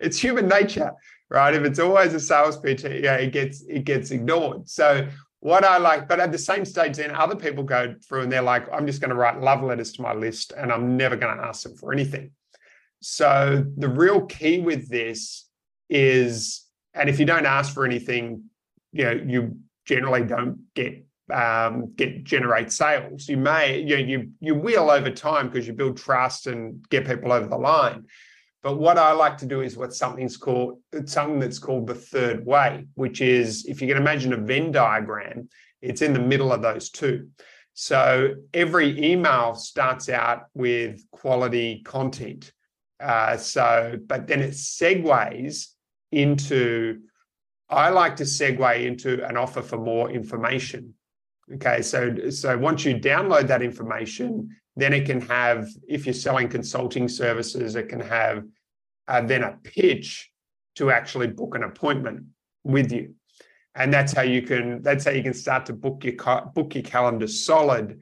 [0.00, 0.92] it's human nature,
[1.30, 1.54] right?
[1.54, 4.68] If it's always a sales pitch, yeah, it gets it gets ignored.
[4.68, 5.08] So
[5.46, 8.42] what I like, but at the same stage, then other people go through and they're
[8.42, 11.36] like, I'm just going to write love letters to my list and I'm never going
[11.36, 12.32] to ask them for anything.
[13.00, 15.48] So the real key with this
[15.88, 18.42] is, and if you don't ask for anything,
[18.90, 23.28] you know, you generally don't get um, get generate sales.
[23.28, 27.06] You may, you know, you you will over time because you build trust and get
[27.06, 28.06] people over the line.
[28.62, 32.44] But what I like to do is what something's called something that's called the third
[32.44, 35.48] way, which is if you can imagine a Venn diagram,
[35.82, 37.28] it's in the middle of those two.
[37.74, 42.52] So every email starts out with quality content.
[42.98, 45.68] Uh, so, but then it segues
[46.10, 47.00] into,
[47.68, 50.94] I like to segue into an offer for more information.
[51.54, 56.48] Okay, so so once you download that information, then it can have, if you're selling
[56.48, 58.44] consulting services, it can have
[59.08, 60.30] uh, then a pitch
[60.76, 62.24] to actually book an appointment
[62.62, 63.14] with you.
[63.74, 66.14] And that's how you can that's how you can start to book your
[66.54, 68.00] book your calendar solid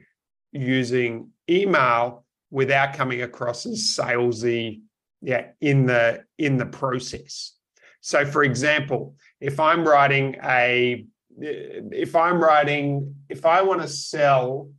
[0.51, 4.81] using email without coming across as salesy
[5.21, 7.53] yeah in the in the process.
[7.99, 11.05] So for example, if I'm writing a
[11.37, 14.71] if I'm writing if I want to sell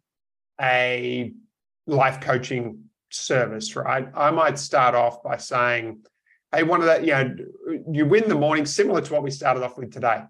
[0.58, 1.32] a
[1.86, 4.08] life coaching service, right?
[4.14, 6.04] I might start off by saying,
[6.52, 7.34] hey, one of that, you know,
[7.90, 10.22] you win the morning, similar to what we started off with today.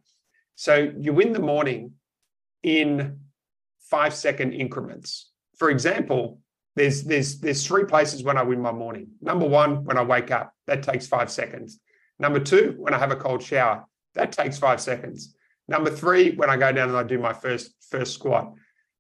[0.55, 1.93] So you win the morning
[2.63, 3.21] in
[3.91, 5.31] five second increments.
[5.59, 6.41] For example,
[6.75, 9.09] there's there's there's three places when I win my morning.
[9.21, 11.81] Number one, when I wake up, that takes five seconds.
[12.19, 15.35] Number two, when I have a cold shower, that takes five seconds.
[15.69, 18.53] Number three, when I go down and I do my first first squat,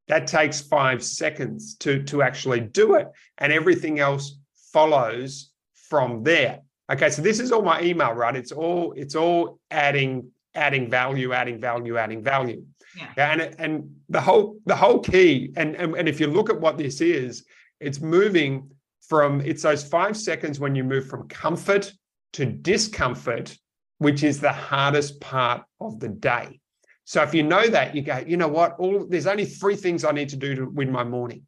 [0.08, 4.38] that takes five seconds to to actually do it, and everything else
[4.72, 6.60] follows from there.
[6.90, 8.36] Okay, so this is all my email, right?
[8.36, 12.64] It's all it's all adding adding value, adding value, adding value.
[12.96, 13.32] Yeah.
[13.32, 16.78] And and the whole the whole key, and, and and if you look at what
[16.78, 17.44] this is,
[17.80, 21.92] it's moving from it's those five seconds when you move from comfort
[22.34, 23.56] to discomfort,
[23.98, 26.60] which is the hardest part of the day.
[27.06, 28.74] So if you know that, you go, you know what?
[28.78, 31.42] All there's only three things I need to do to win my morning.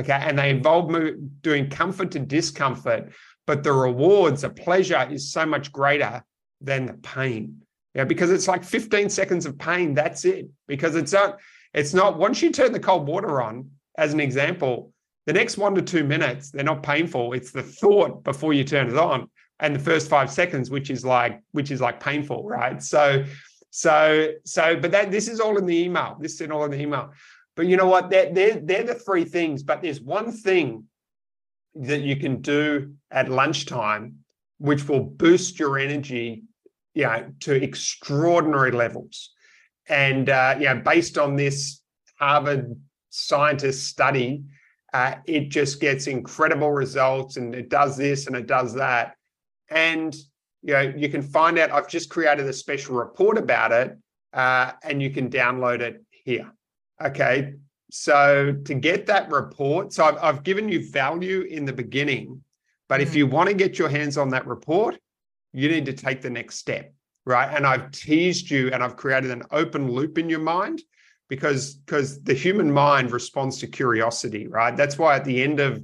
[0.00, 0.18] Okay.
[0.18, 3.12] And they involve move, doing comfort to discomfort,
[3.46, 6.24] but the rewards, the pleasure is so much greater
[6.62, 7.60] than the pain.
[7.94, 9.92] Yeah, because it's like 15 seconds of pain.
[9.92, 10.48] That's it.
[10.66, 11.40] Because it's not,
[11.74, 14.94] it's not once you turn the cold water on, as an example,
[15.26, 17.34] the next one to two minutes, they're not painful.
[17.34, 19.30] It's the thought before you turn it on.
[19.60, 22.82] And the first five seconds, which is like, which is like painful, right?
[22.82, 23.24] So,
[23.74, 26.18] so, so, but that this is all in the email.
[26.20, 27.10] This is all in the email.
[27.56, 28.10] But you know what?
[28.10, 29.62] They're, they're, they're the three things.
[29.62, 30.84] But there's one thing
[31.76, 34.16] that you can do at lunchtime,
[34.58, 36.44] which will boost your energy
[36.92, 39.30] you know, to extraordinary levels.
[39.88, 41.80] And uh, you know, based on this
[42.18, 42.76] Harvard
[43.08, 44.44] scientist study,
[44.92, 49.16] uh, it just gets incredible results, and it does this and it does that.
[49.70, 50.14] And
[50.62, 51.70] you know, you can find out.
[51.70, 53.98] I've just created a special report about it,
[54.32, 56.50] uh, and you can download it here.
[57.04, 57.54] Okay,
[57.90, 62.42] so to get that report, so I've, I've given you value in the beginning,
[62.88, 63.08] but mm-hmm.
[63.08, 64.98] if you want to get your hands on that report,
[65.52, 66.94] you need to take the next step,
[67.26, 67.54] right?
[67.54, 70.80] And I've teased you and I've created an open loop in your mind
[71.28, 74.76] because because the human mind responds to curiosity, right?
[74.76, 75.82] That's why at the end of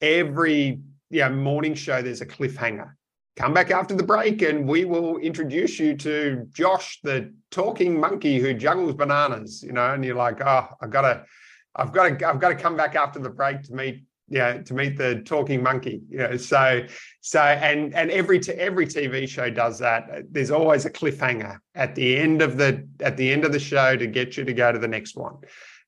[0.00, 2.92] every yeah morning show there's a cliffhanger.
[3.38, 8.40] Come back after the break and we will introduce you to Josh, the talking monkey
[8.40, 11.24] who juggles bananas, you know, and you're like, oh, I've got to,
[11.76, 14.74] I've got to, I've got to come back after the break to meet yeah to
[14.74, 16.02] meet the talking monkey.
[16.10, 16.84] You know so
[17.20, 20.24] so and and every t- every tv show does that.
[20.32, 23.96] There's always a cliffhanger at the end of the at the end of the show
[23.96, 25.36] to get you to go to the next one.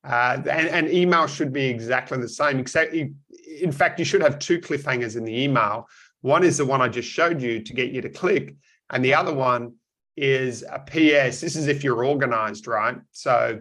[0.03, 4.39] Uh, and, and email should be exactly the same except in fact you should have
[4.39, 5.85] two cliffhangers in the email
[6.21, 8.55] one is the one i just showed you to get you to click
[8.89, 9.73] and the other one
[10.17, 13.59] is a ps this is if you're organized right so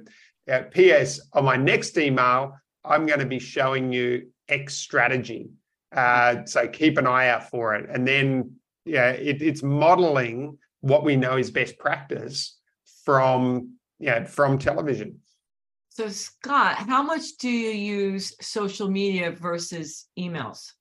[0.51, 5.49] uh, ps on my next email i'm going to be showing you X strategy.
[5.95, 7.89] Uh, so keep an eye out for it.
[7.91, 8.53] And then,
[8.85, 12.57] yeah, it, it's modeling what we know is best practice
[13.05, 15.19] from yeah from television.
[15.91, 20.73] So Scott, how much do you use social media versus emails?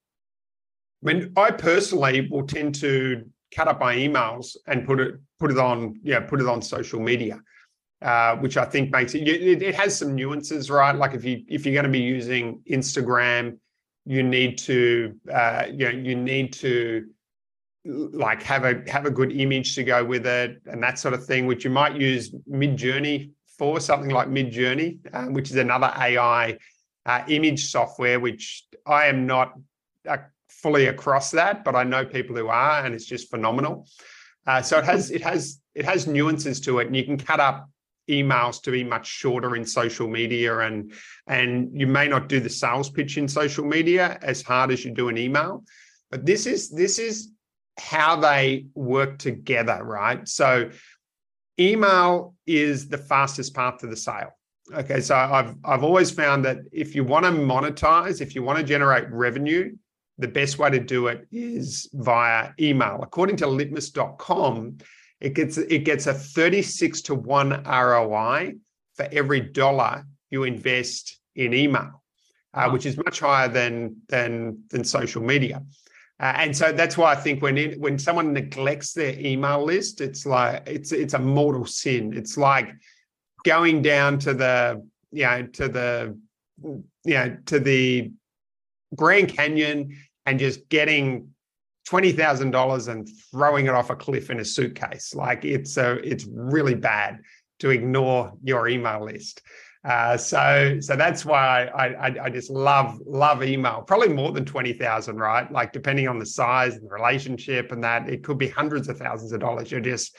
[1.02, 3.24] I mean, I personally will tend to
[3.56, 7.00] cut up my emails and put it put it on yeah put it on social
[7.00, 7.40] media.
[8.02, 10.96] Uh, which I think makes it, it, it has some nuances, right?
[10.96, 13.58] Like if you if you're going to be using Instagram,
[14.06, 17.06] you need to uh, you know you need to
[17.86, 21.26] like have a have a good image to go with it and that sort of
[21.26, 26.58] thing, which you might use Midjourney for something like Midjourney, uh, which is another AI
[27.06, 29.56] uh, image software, which I am not
[30.50, 33.88] fully across that, but I know people who are, and it's just phenomenal.
[34.48, 37.40] Uh, so it has it has it has nuances to it, and you can cut
[37.40, 37.70] up
[38.10, 40.92] emails to be much shorter in social media and
[41.28, 44.92] and you may not do the sales pitch in social media as hard as you
[44.92, 45.64] do an email
[46.10, 47.32] but this is this is
[47.78, 50.70] how they work together right so
[51.60, 54.32] email is the fastest path to the sale
[54.74, 58.58] okay so i've i've always found that if you want to monetize if you want
[58.58, 59.72] to generate revenue
[60.20, 64.78] the best way to do it is via email according to litmus.com
[65.22, 68.54] it gets it gets a 36 to 1 ROI
[68.96, 72.04] for every dollar you invest in email,
[72.54, 72.74] uh, wow.
[72.74, 75.64] which is much higher than than than social media.
[76.20, 80.02] Uh, and so that's why I think when it, when someone neglects their email list,
[80.02, 82.14] it's like it's it's a mortal sin.
[82.16, 82.74] It's like
[83.46, 86.18] going down to the you know to the
[86.62, 88.12] you know to the
[88.96, 91.30] Grand Canyon and just getting
[91.86, 95.16] twenty thousand dollars and throwing it off a cliff in a suitcase.
[95.16, 97.20] Like it's a, it's really bad
[97.60, 99.42] to ignore your email list.
[99.84, 103.82] Uh, so so that's why I, I, I just love love email.
[103.82, 105.50] Probably more than twenty thousand, right?
[105.52, 108.98] Like depending on the size and the relationship and that, it could be hundreds of
[108.98, 109.72] thousands of dollars.
[109.72, 110.16] You're just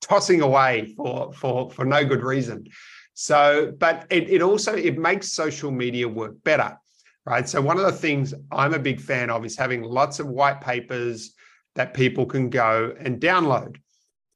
[0.00, 2.66] tossing away for for for no good reason.
[3.14, 6.78] So, but it, it also it makes social media work better
[7.24, 7.48] right?
[7.48, 10.60] So one of the things I'm a big fan of is having lots of white
[10.60, 11.34] papers
[11.74, 13.76] that people can go and download,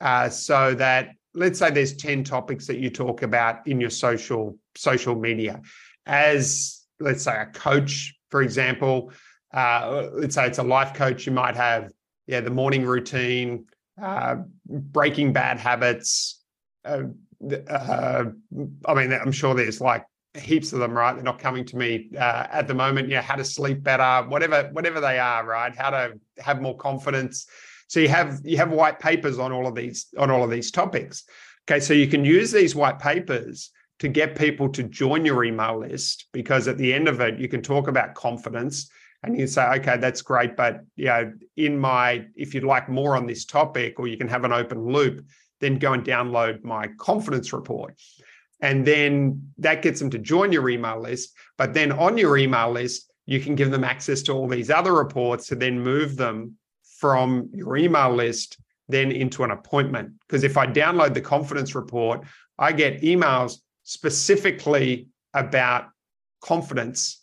[0.00, 4.58] uh, so that let's say there's 10 topics that you talk about in your social
[4.74, 5.60] social media
[6.06, 9.12] as let's say a coach for example
[9.54, 11.90] uh, let's say it's a life coach you might have
[12.26, 13.66] yeah the morning routine
[14.02, 16.42] uh, breaking bad habits
[16.84, 17.02] uh,
[17.68, 18.24] uh
[18.86, 20.04] i mean i'm sure there's like
[20.38, 21.14] heaps of them right?
[21.14, 23.08] They're not coming to me uh, at the moment.
[23.08, 25.74] Yeah how to sleep better whatever whatever they are right?
[25.76, 27.46] How to have more confidence.
[27.88, 30.70] So you have you have white papers on all of these on all of these
[30.70, 31.24] topics.
[31.68, 35.78] Okay, so you can use these white papers to get people to join your email
[35.78, 38.90] list because at the end of it you can talk about confidence
[39.22, 43.16] and you say okay that's great but you know in my if you'd like more
[43.16, 45.24] on this topic or you can have an open loop
[45.60, 47.94] then go and download my confidence report
[48.60, 52.70] and then that gets them to join your email list but then on your email
[52.70, 56.56] list you can give them access to all these other reports to then move them
[56.98, 60.12] from your email list then into an appointment.
[60.20, 62.24] Because if I download the confidence report,
[62.58, 65.88] I get emails specifically about
[66.40, 67.22] confidence.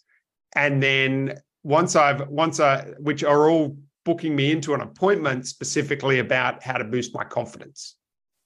[0.55, 6.19] And then once I've, once I, which are all booking me into an appointment specifically
[6.19, 7.95] about how to boost my confidence,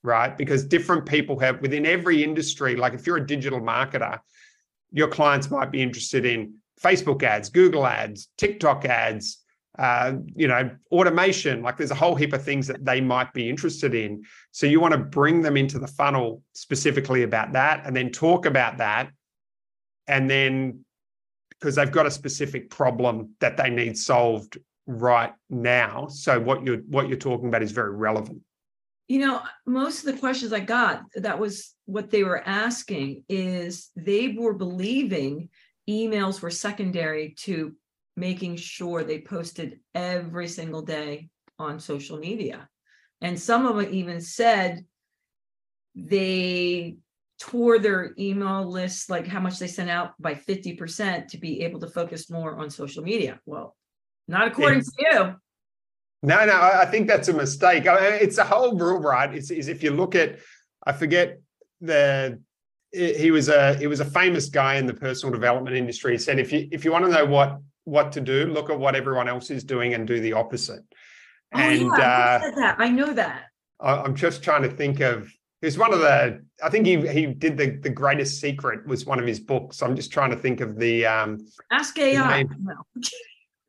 [0.04, 0.38] right?
[0.38, 4.20] Because different people have within every industry, like if you're a digital marketer,
[4.92, 9.44] your clients might be interested in Facebook ads, Google ads, TikTok ads,
[9.78, 11.62] uh, you know, automation.
[11.62, 14.24] Like there's a whole heap of things that they might be interested in.
[14.52, 18.46] So you want to bring them into the funnel specifically about that, and then talk
[18.46, 19.12] about that,
[20.08, 20.84] and then
[21.50, 26.08] because they've got a specific problem that they need solved right now.
[26.08, 28.42] So what you're what you're talking about is very relevant.
[29.08, 33.90] You know, most of the questions I got, that was what they were asking is
[33.96, 35.50] they were believing
[35.90, 37.74] emails were secondary to
[38.18, 42.68] making sure they posted every single day on social media.
[43.22, 44.86] And some of them even said
[45.96, 46.98] they
[47.40, 51.80] tore their email list, like how much they sent out by 50% to be able
[51.80, 53.40] to focus more on social media.
[53.46, 53.76] Well,
[54.28, 55.36] not according to you.
[56.24, 57.88] No, no, I think that's a mistake.
[57.88, 59.34] I mean, it's a whole rule, right?
[59.34, 60.40] Is, is if you look at,
[60.86, 61.40] I forget
[61.82, 62.40] the
[62.92, 66.14] he was a he was a famous guy in the personal development industry.
[66.14, 68.80] He said if you if you want to know what what to do, look at
[68.80, 70.84] what everyone else is doing and do the opposite.
[71.54, 72.76] Oh, and yeah, I, uh, that.
[72.80, 73.44] I know that.
[73.80, 77.58] I'm just trying to think of He's one of the I think he he did
[77.58, 79.82] the the greatest secret was one of his books.
[79.82, 81.40] I'm just trying to think of the um
[81.72, 82.46] Ask AI.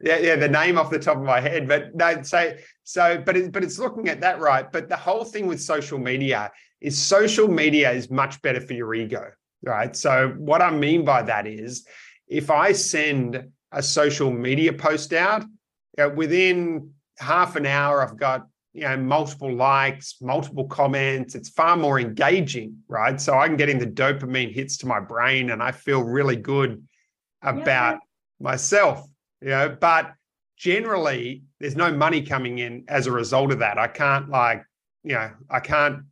[0.01, 1.67] yeah, yeah, the name off the top of my head.
[1.67, 4.71] But no, so so but it, but it's looking at that right.
[4.71, 8.95] But the whole thing with social media is social media is much better for your
[8.95, 9.31] ego,
[9.63, 9.97] right?
[9.97, 11.87] So what I mean by that is
[12.29, 15.45] if I send a social media post out,
[15.99, 21.35] uh, within half an hour, I've got you know multiple likes, multiple comments.
[21.35, 23.21] It's far more engaging, right?
[23.21, 26.87] So I'm getting the dopamine hits to my brain, and I feel really good
[27.43, 27.99] about yeah.
[28.39, 29.09] myself.
[29.41, 30.15] You know, but
[30.57, 33.79] generally, there's no money coming in as a result of that.
[33.79, 34.65] I can't like,
[35.05, 36.03] you know, I can't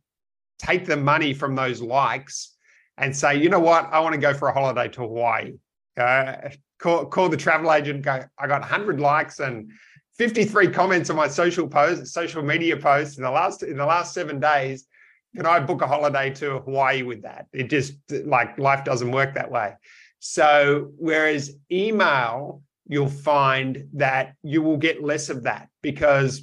[0.59, 2.55] take the money from those likes
[2.97, 5.53] and say, you know what, I want to go for a holiday to Hawaii.
[5.97, 6.49] Uh,
[6.79, 9.71] call, call the travel agent, go, I got 100 likes and
[10.17, 14.13] 53 comments on my social post, social media posts in the last in the last
[14.13, 14.87] seven days.
[15.35, 17.45] Can I book a holiday to Hawaii with that?
[17.53, 19.73] It just like life doesn't work that way.
[20.19, 26.41] So whereas email, you'll find that you will get less of that because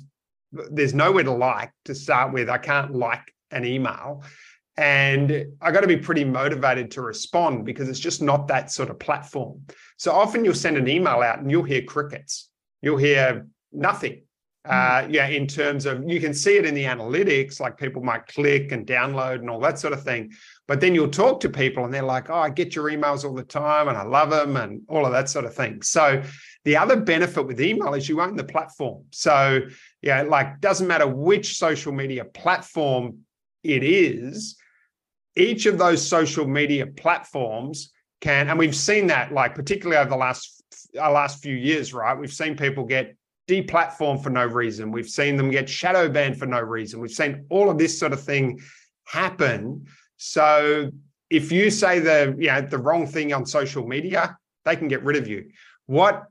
[0.52, 2.48] there's nowhere to like to start with.
[2.48, 4.22] I can't like an email.
[4.76, 8.90] And I got to be pretty motivated to respond because it's just not that sort
[8.90, 9.62] of platform.
[9.96, 12.50] So often you'll send an email out and you'll hear crickets.
[12.82, 14.23] You'll hear nothing.
[14.66, 14.72] Hmm.
[14.72, 18.26] Uh, yeah, in terms of you can see it in the analytics, like people might
[18.26, 20.32] click and download and all that sort of thing.
[20.66, 23.34] But then you'll talk to people and they're like, oh, I get your emails all
[23.34, 25.82] the time and I love them and all of that sort of thing.
[25.82, 26.22] So
[26.64, 29.04] the other benefit with email is you own the platform.
[29.10, 29.60] So,
[30.00, 33.18] yeah, like doesn't matter which social media platform
[33.62, 34.56] it is,
[35.36, 40.16] each of those social media platforms can, and we've seen that like particularly over the
[40.16, 40.62] last
[40.94, 42.18] last few years, right?
[42.18, 43.16] We've seen people get
[43.46, 44.90] deplatformed for no reason.
[44.90, 47.00] We've seen them get shadow banned for no reason.
[47.00, 48.60] We've seen all of this sort of thing
[49.04, 49.86] happen.
[50.16, 50.90] So
[51.30, 55.02] if you say the you know the wrong thing on social media, they can get
[55.02, 55.50] rid of you.
[55.86, 56.24] What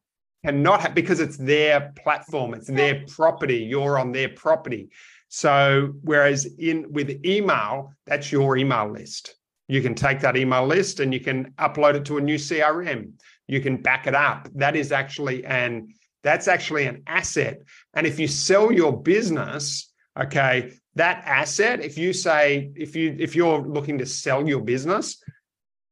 [0.43, 3.57] cannot have because it's their platform, it's their property.
[3.57, 4.89] You're on their property.
[5.29, 9.35] So whereas in with email, that's your email list.
[9.67, 13.13] You can take that email list and you can upload it to a new CRM.
[13.47, 14.47] you can back it up.
[14.55, 15.87] That is actually an
[16.23, 17.59] that's actually an asset.
[17.93, 23.35] And if you sell your business, okay, that asset, if you say, if you if
[23.35, 25.21] you're looking to sell your business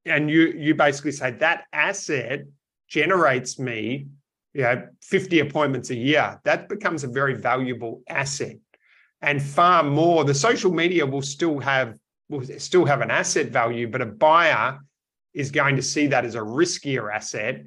[0.05, 2.41] and you you basically say that asset
[2.87, 4.07] generates me
[4.53, 8.57] you know 50 appointments a year, that becomes a very valuable asset.
[9.21, 11.97] And far more, the social media will still have
[12.29, 14.79] will still have an asset value, but a buyer
[15.33, 17.65] is going to see that as a riskier asset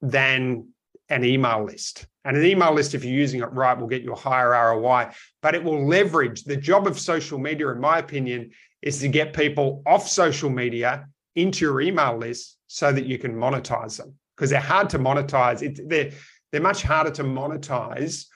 [0.00, 0.68] than
[1.08, 2.06] an email list.
[2.24, 5.10] And an email list, if you're using it right, will get you a higher ROI,
[5.42, 8.50] but it will leverage the job of social media, in my opinion,
[8.82, 11.06] is to get people off social media
[11.36, 15.62] into your email list so that you can monetize them because they're hard to monetize.
[15.62, 16.10] It, they're,
[16.52, 18.26] they're much harder to monetize.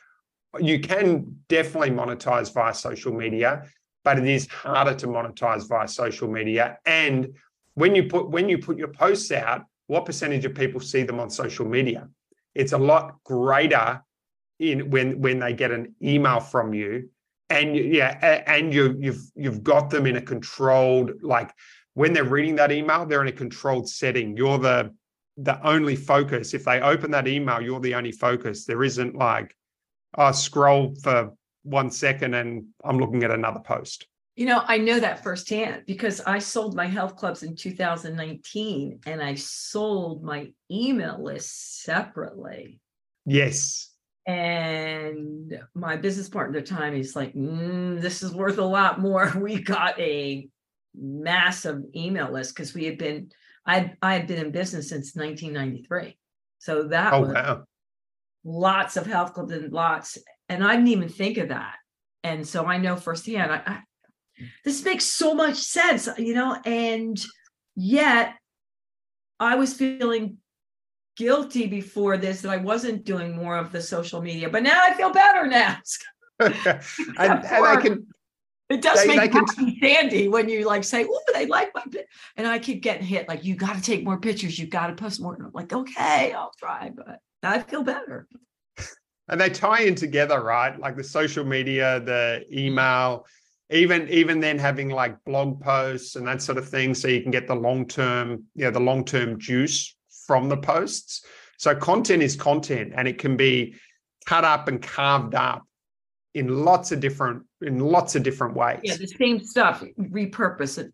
[0.59, 3.67] You can definitely monetize via social media,
[4.05, 6.79] but it is harder to monetize via social media.
[6.87, 7.35] And
[7.75, 11.21] when you put when you put your posts out, what percentage of people see them
[11.21, 12.09] on social media?
[12.55, 14.03] It's a lot greater
[14.59, 17.09] in when when they get an email from you,
[17.51, 21.53] and yeah, and you you've you've got them in a controlled like
[21.95, 24.37] when they're reading that email, they're in a controlled setting.
[24.37, 24.95] You're the
[25.37, 26.55] the only focus.
[26.55, 28.65] If they open that email, you're the only focus.
[28.65, 29.55] There isn't like,
[30.15, 31.33] I oh, scroll for
[31.63, 34.07] one second and I'm looking at another post.
[34.35, 39.23] You know, I know that firsthand because I sold my health clubs in 2019 and
[39.23, 42.81] I sold my email list separately.
[43.27, 43.91] Yes.
[44.27, 49.01] And my business partner at the time, he's like, mm, this is worth a lot
[49.01, 49.31] more.
[49.37, 50.49] We got a
[50.95, 53.31] massive email list because we had been,
[53.67, 56.17] I I had been in business since 1993.
[56.59, 57.65] So that oh, was wow.
[58.45, 60.17] lots of health clubs and lots.
[60.49, 61.75] And I didn't even think of that.
[62.23, 63.81] And so I know firsthand, I, I
[64.65, 67.23] this makes so much sense, you know, and
[67.75, 68.35] yet
[69.39, 70.39] I was feeling
[71.17, 74.95] guilty before this that I wasn't doing more of the social media, but now I
[74.95, 75.79] feel better now.
[76.41, 76.55] and,
[77.19, 78.07] and I can
[78.73, 82.09] it does they, make me Sandy when you like say, "Oh, they like my," bit.
[82.37, 83.29] and I keep getting hit.
[83.29, 84.59] Like, you got to take more pictures.
[84.59, 85.35] You got to post more.
[85.35, 88.27] And I'm like, okay, I'll try, but I feel better.
[89.29, 90.79] And they tie in together, right?
[90.79, 93.25] Like the social media, the email,
[93.73, 97.31] even even then having like blog posts and that sort of thing so you can
[97.31, 99.97] get the long term you know the long term juice
[100.27, 101.25] from the posts.
[101.59, 103.77] So content is content and it can be
[104.27, 105.63] cut up and carved up
[106.35, 108.81] in lots of different in lots of different ways.
[108.83, 110.93] Yeah the same stuff repurpose it.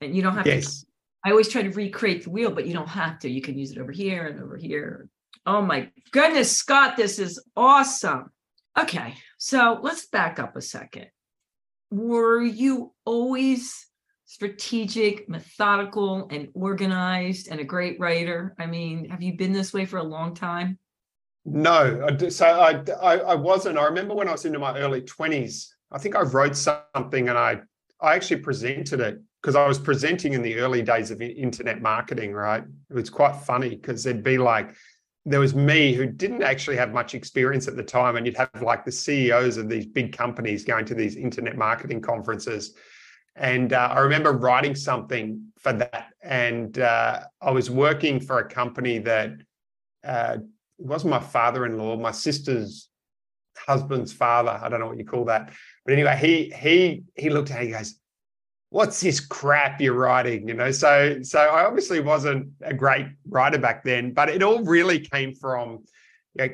[0.00, 0.80] And you don't have yes.
[0.80, 0.86] to
[1.24, 3.30] i always try to recreate the wheel but you don't have to.
[3.30, 5.08] You can use it over here and over here.
[5.46, 8.30] Oh my goodness scott this is awesome.
[8.78, 11.06] Okay so let's back up a second
[11.90, 13.86] were you always
[14.24, 18.54] strategic, methodical, and organized and a great writer?
[18.58, 20.78] I mean, have you been this way for a long time?
[21.44, 23.78] No, so I, I, I wasn't.
[23.78, 25.74] I remember when I was into my early twenties.
[25.90, 27.60] I think I wrote something and I
[28.00, 32.34] I actually presented it because I was presenting in the early days of internet marketing.
[32.34, 34.74] Right, it was quite funny because there'd be like
[35.26, 38.50] there was me who didn't actually have much experience at the time and you'd have
[38.62, 42.74] like the ceos of these big companies going to these internet marketing conferences.
[43.36, 48.48] And uh, i remember writing something for that and uh, i was working for a
[48.48, 49.30] company that
[50.04, 50.38] uh,
[50.78, 52.88] wasn't my father-in-law my sister's
[53.56, 55.52] husband's father i don't know what you call that.
[55.84, 58.00] But anyway he he he looked at it he goes
[58.70, 60.48] what's this crap you're writing?
[60.48, 64.64] You know so so i obviously wasn't a great writer back then but it all
[64.64, 65.84] really came from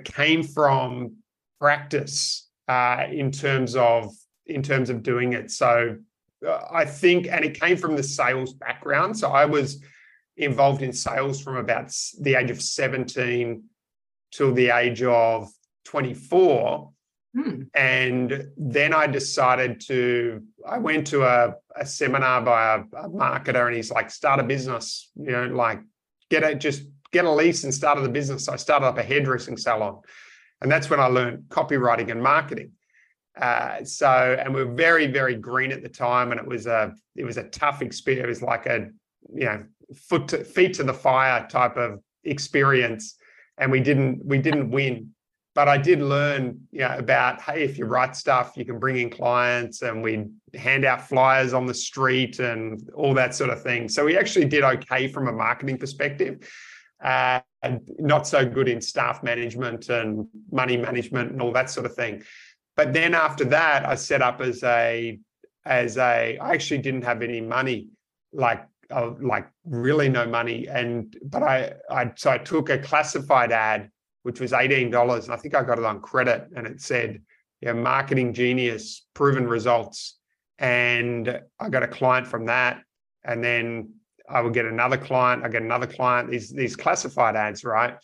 [0.05, 1.17] came from
[1.61, 4.13] practice uh, in terms of
[4.47, 5.51] in terms of doing it.
[5.51, 5.97] So
[6.47, 9.19] uh, i think and it came from the sales background.
[9.19, 9.83] So i was
[10.37, 13.63] involved in sales from about the age of 17
[14.33, 15.49] till the age of
[15.85, 16.93] 24
[17.37, 17.65] Hmm.
[17.75, 23.67] And then I decided to, I went to a, a seminar by a, a, marketer
[23.67, 25.81] and he's like, start a business, you know, like
[26.31, 28.47] get a, just get a lease and start a business.
[28.47, 30.01] So I started up a hairdressing salon.
[30.63, 32.73] And that's when I learned copywriting and marketing.
[33.39, 34.09] Uh, so,
[34.41, 36.31] and we are very, very green at the time.
[36.33, 38.25] And it was a, it was a tough experience.
[38.25, 38.89] It was like a,
[39.35, 39.65] you know,
[39.95, 43.17] foot to, feet to the fire type of experience.
[43.59, 45.11] And we didn't, we didn't win
[45.57, 48.99] but I did learn, you know, about hey, if you write stuff, you can bring
[48.99, 53.63] in clients, and we hand out flyers on the street and all that sort of
[53.63, 53.89] thing.
[53.89, 56.47] So we actually did okay from a marketing perspective,
[57.03, 61.87] uh, and not so good in staff management and money management and all that sort
[61.87, 62.23] of thing.
[62.77, 65.19] But then after that, I set up as a
[65.65, 66.37] as a.
[66.37, 67.89] I actually didn't have any money.
[68.31, 70.69] Like uh, like really no money.
[70.69, 73.91] And but I I so I took a classified ad
[74.27, 77.23] which was eighteen dollars, and I think I got it on credit, and it said,
[77.61, 80.19] "Yeah, marketing genius, proven results."
[80.59, 82.83] And I got a client from that,
[83.23, 83.93] and then
[84.29, 85.45] I would get another client.
[85.45, 86.29] I get another client.
[86.29, 87.95] These these classified ads, right?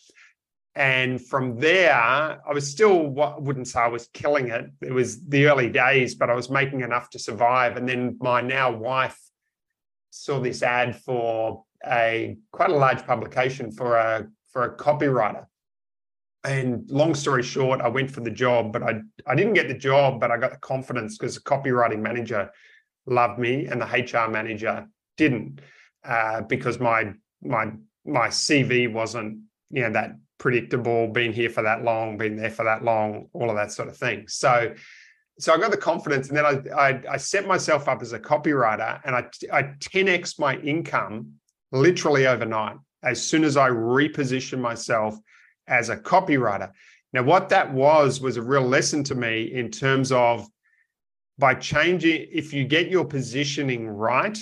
[0.75, 4.65] And from there, I was still, I wouldn't say I was killing it.
[4.81, 7.75] It was the early days, but I was making enough to survive.
[7.75, 9.19] And then my now wife
[10.09, 15.45] saw this ad for a quite a large publication for a for a copywriter.
[16.45, 19.77] And long story short, I went for the job, but I I didn't get the
[19.77, 22.51] job, but I got the confidence because the copywriting manager
[23.05, 24.87] loved me and the HR manager
[25.17, 25.61] didn't,
[26.03, 27.71] uh, because my my
[28.05, 29.39] my CV wasn't
[29.69, 33.49] you know that predictable, been here for that long, been there for that long, all
[33.49, 34.27] of that sort of thing.
[34.27, 34.73] So,
[35.39, 38.19] so I got the confidence, and then I I, I set myself up as a
[38.19, 41.33] copywriter, and I I 10x my income
[41.71, 45.17] literally overnight as soon as I repositioned myself
[45.67, 46.71] as a copywriter.
[47.13, 50.47] Now, what that was was a real lesson to me in terms of
[51.37, 54.37] by changing, if you get your positioning right,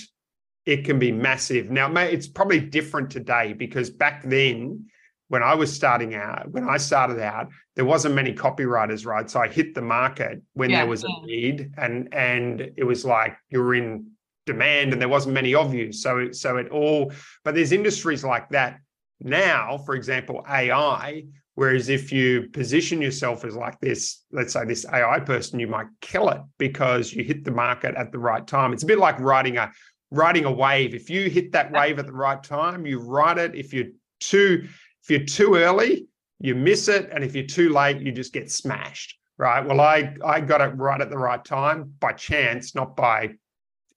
[0.66, 1.70] it can be massive.
[1.70, 4.86] Now, it's probably different today because back then
[5.32, 9.30] when I was starting out, when I started out, there wasn't many copywriters, right?
[9.30, 11.10] So I hit the market when yeah, there was yeah.
[11.10, 11.26] a mm.
[11.26, 14.08] need, and and it was like you're in
[14.46, 15.94] demand, and there wasn't many of you.
[15.94, 17.14] So so it all,
[17.46, 18.80] but there's industries like that
[19.24, 19.78] now.
[19.78, 21.24] For example, AI.
[21.56, 25.88] Whereas if you position yourself as like this, let's say this AI person, you might
[26.00, 28.72] kill it because you hit the market at the right time.
[28.72, 29.72] It's a bit like riding a
[30.12, 30.96] riding a wave.
[30.96, 33.56] If you hit that wave at the right time, you ride it.
[33.56, 34.68] If you're too
[35.04, 36.08] if you're too early,
[36.40, 37.10] you miss it.
[37.12, 39.18] And if you're too late, you just get smashed.
[39.38, 39.66] Right.
[39.66, 43.32] Well, I I got it right at the right time by chance, not by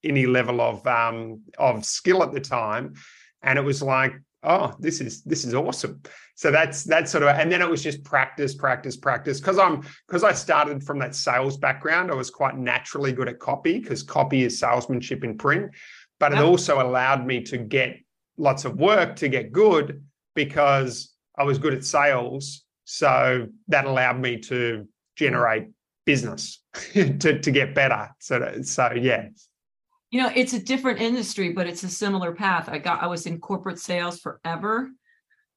[0.03, 2.95] any level of um of skill at the time.
[3.43, 4.15] And it was like,
[4.45, 6.01] oh, this is this is awesome.
[6.35, 9.41] So that's that's sort of and then it was just practice, practice, practice.
[9.41, 13.39] Because I'm because I started from that sales background, I was quite naturally good at
[13.39, 15.71] copy because copy is salesmanship in print.
[16.21, 17.99] But it also allowed me to get
[18.39, 22.65] lots of work to get good because I was good at sales.
[22.85, 24.87] So that allowed me to
[25.17, 25.69] generate
[26.05, 28.11] business to, to get better.
[28.21, 29.29] So, so yeah.
[30.15, 32.69] You know, it's a different industry, but it's a similar path.
[32.69, 34.93] I got I was in corporate sales forever,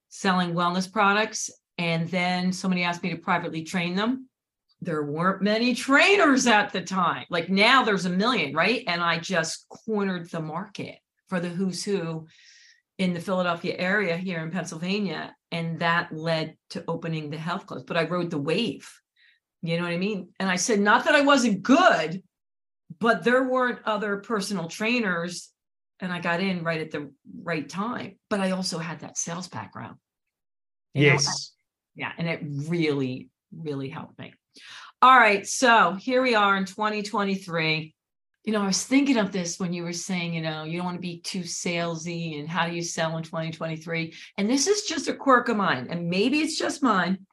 [0.08, 1.48] selling wellness products.
[1.78, 4.28] And then somebody asked me to privately train them.
[4.80, 7.24] There weren't many trainers at the time.
[7.30, 8.82] Like now there's a million, right?
[8.88, 10.96] And I just cornered the market
[11.28, 12.26] for the who's who
[12.98, 15.36] in the Philadelphia area here in Pennsylvania.
[15.52, 17.84] And that led to opening the health clubs.
[17.84, 18.90] But I rode the wave.
[19.62, 20.30] You know what I mean?
[20.40, 22.24] And I said, not that I wasn't good,
[22.98, 25.50] but there weren't other personal trainers.
[26.00, 27.10] And I got in right at the
[27.42, 28.18] right time.
[28.30, 29.96] But I also had that sales background.
[30.94, 31.26] Yes.
[31.26, 32.06] Know?
[32.06, 32.12] Yeah.
[32.16, 34.32] And it really, really helped me.
[35.02, 35.46] All right.
[35.46, 37.94] So here we are in 2023
[38.48, 40.86] you know, I was thinking of this when you were saying, you know, you don't
[40.86, 44.14] want to be too salesy and how do you sell in 2023?
[44.38, 47.26] And this is just a quirk of mine, and maybe it's just mine,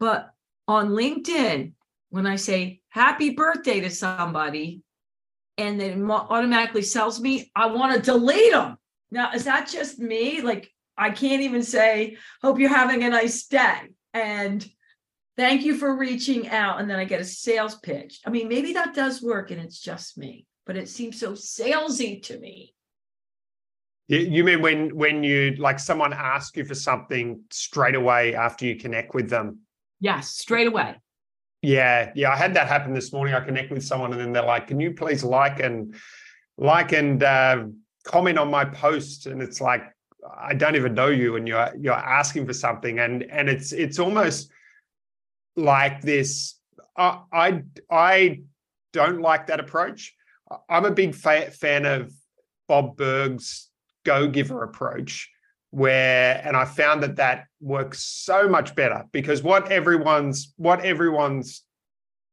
[0.00, 0.30] but
[0.66, 1.74] on LinkedIn,
[2.10, 4.82] when I say happy birthday to somebody
[5.56, 8.76] and it automatically sells me, I want to delete them.
[9.10, 10.40] Now, is that just me?
[10.40, 13.90] Like, I can't even say, hope you're having a nice day.
[14.12, 14.68] And
[15.40, 16.80] Thank you for reaching out.
[16.80, 18.20] And then I get a sales pitch.
[18.26, 22.22] I mean, maybe that does work and it's just me, but it seems so salesy
[22.24, 22.74] to me.
[24.08, 28.76] You mean when when you like someone asks you for something straight away after you
[28.76, 29.60] connect with them?
[29.98, 30.96] Yes, straight away.
[31.62, 32.30] Yeah, yeah.
[32.30, 33.34] I had that happen this morning.
[33.34, 35.94] I connect with someone and then they're like, "Can you please like and
[36.56, 37.64] like and uh,
[38.04, 39.84] comment on my post?" And it's like,
[40.38, 43.98] I don't even know you, and you're you're asking for something, and and it's it's
[43.98, 44.50] almost
[45.56, 46.54] like this.
[46.96, 48.40] I, I, I
[48.92, 50.14] don't like that approach.
[50.68, 52.12] I'm a big fa- fan of
[52.68, 53.70] Bob Burg's
[54.04, 55.30] go giver approach,
[55.70, 61.62] where and I found that that works so much better because what everyone's what everyone's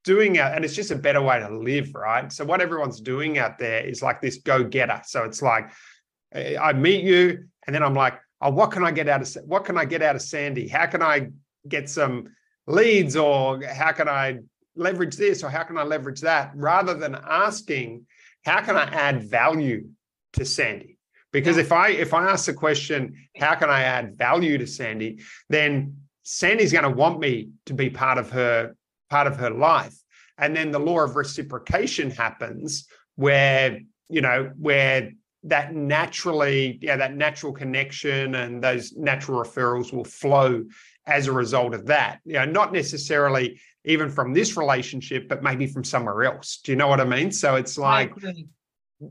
[0.03, 2.31] doing out and it's just a better way to live right?
[2.31, 5.69] So what everyone's doing out there is like this go getter so it's like
[6.35, 9.63] i meet you and then i'm like oh what can i get out of what
[9.65, 10.67] can i get out of sandy?
[10.67, 11.29] How can i
[11.67, 12.29] get some
[12.67, 14.39] leads or how can I
[14.75, 16.51] leverage this or how can I leverage that?
[16.55, 18.05] Rather than asking
[18.45, 19.89] how can I add value
[20.33, 20.96] to Sandy
[21.31, 25.19] because if I if I ask the question how can I add value to Sandy
[25.49, 28.75] then Sandy's going to want me to be part of her
[29.09, 29.95] part of her life
[30.37, 35.11] and then the law of reciprocation happens where you know where
[35.47, 40.65] that naturally, yeah, that natural connection and those natural referrals will flow
[41.05, 42.19] as a result of that.
[42.25, 46.59] You know, not necessarily even from this relationship, but maybe from somewhere else.
[46.63, 47.31] Do you know what I mean?
[47.31, 48.11] So it's like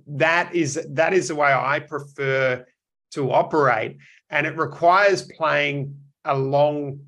[0.06, 2.64] that is that is the way I prefer
[3.12, 3.98] to operate,
[4.30, 7.00] and it requires playing a long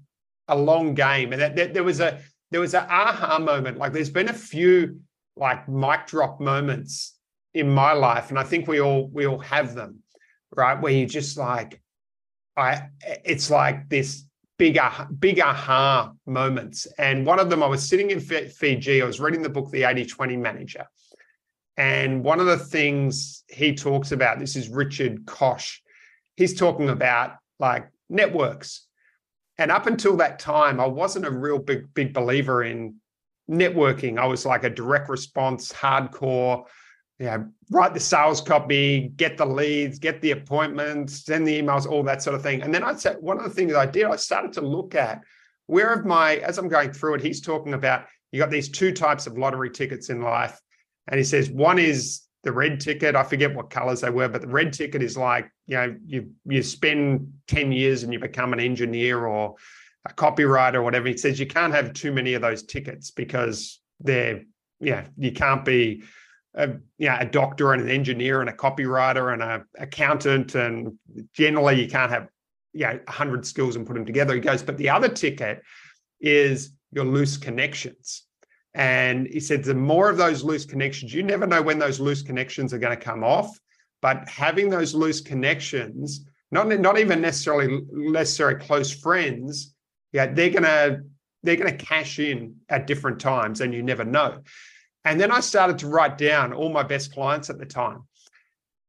[0.49, 1.33] a long game.
[1.33, 2.21] And that, that there was a
[2.51, 3.79] there was an aha moment.
[3.79, 5.01] Like there's been a few
[5.37, 7.19] like mic drop moments
[7.55, 10.03] in my life, and I think we all we all have them,
[10.57, 10.81] right?
[10.81, 11.81] Where you just like,
[12.57, 12.89] I
[13.25, 14.25] it's like this
[14.59, 16.87] big ah, big aha moments.
[16.99, 19.03] And one of them, I was sitting in Fiji.
[19.03, 20.87] I was reading the book The 80-20 Manager,
[21.79, 25.81] and one of the things he talks about, this is Richard Koch,
[26.37, 28.87] He's talking about like networks.
[29.59, 32.95] And up until that time, I wasn't a real big, big believer in
[33.51, 34.19] networking.
[34.19, 36.65] I was like a direct response, hardcore,
[37.19, 41.89] you know, write the sales copy, get the leads, get the appointments, send the emails,
[41.89, 42.63] all that sort of thing.
[42.63, 45.23] And then I said, one of the things I did, I started to look at
[45.67, 48.93] where of my, as I'm going through it, he's talking about you got these two
[48.93, 50.61] types of lottery tickets in life.
[51.09, 53.17] And he says one is the red ticket.
[53.17, 56.31] I forget what colors they were, but the red ticket is like, you know, you
[56.45, 59.57] you spend 10 years and you become an engineer or
[60.09, 61.09] a copywriter or whatever.
[61.09, 64.43] He says you can't have too many of those tickets because they're,
[64.81, 66.05] yeah, you can't be
[66.55, 70.55] a, you know, a doctor and an engineer and a copywriter and a accountant.
[70.55, 70.99] And
[71.35, 72.29] generally you can't have,
[72.73, 74.35] you know, 100 skills and put them together.
[74.35, 75.63] He goes, but the other ticket
[76.21, 78.25] is your loose connections.
[78.75, 82.23] And he said, the more of those loose connections, you never know when those loose
[82.23, 83.59] connections are going to come off.
[84.01, 89.75] But having those loose connections, not, not even necessarily necessarily close friends,
[90.13, 91.01] yeah, they're gonna
[91.43, 94.41] they're gonna cash in at different times, and you never know.
[95.05, 98.05] And then I started to write down all my best clients at the time.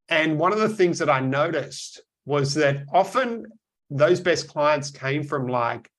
[0.10, 3.46] And one of the things that I noticed was that often
[3.90, 5.90] those best clients came from like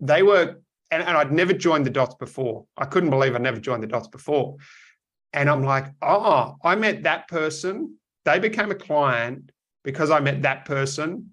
[0.00, 2.66] they were and, and I'd never joined the dots before.
[2.76, 4.56] I couldn't believe I never joined the dots before.
[5.32, 7.96] And I'm like, oh, I met that person.
[8.24, 9.50] They became a client
[9.84, 11.32] because I met that person.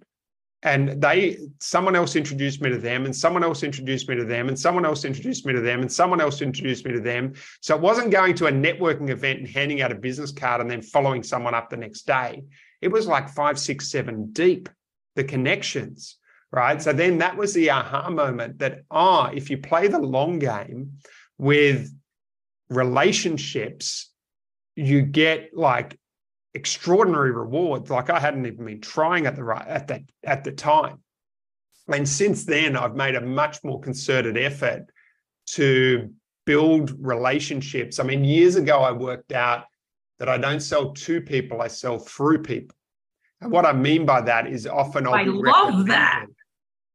[0.63, 4.47] And they, someone else introduced me to them, and someone else introduced me to them,
[4.47, 7.33] and someone else introduced me to them, and someone else introduced me to them.
[7.59, 10.71] So it wasn't going to a networking event and handing out a business card and
[10.71, 12.43] then following someone up the next day.
[12.81, 14.69] It was like five, six, seven deep,
[15.15, 16.17] the connections
[16.53, 16.79] right?
[16.79, 20.99] So then that was the aha moment that, ah, if you play the long game
[21.39, 21.91] with
[22.69, 24.11] relationships,
[24.75, 25.97] you get like
[26.53, 27.89] extraordinary rewards.
[27.89, 30.99] Like I hadn't even been trying at the right at that at the time.
[31.87, 34.85] And since then, I've made a much more concerted effort
[35.55, 36.11] to
[36.45, 37.99] build relationships.
[37.99, 39.65] I mean, years ago, I worked out
[40.19, 42.77] that I don't sell to people, I sell through people.
[43.41, 46.27] And what I mean by that is often I'll I love that.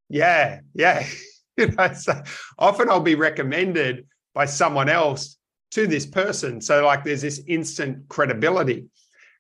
[0.09, 1.07] Yeah, yeah.
[1.57, 2.23] you know, so
[2.59, 5.37] often I'll be recommended by someone else
[5.73, 6.61] to this person.
[6.61, 8.87] So like there's this instant credibility.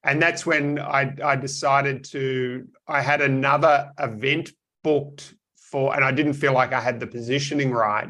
[0.04, 4.50] And that's when I, I decided to, I had another event
[4.84, 8.08] booked for, and I didn't feel like I had the positioning right.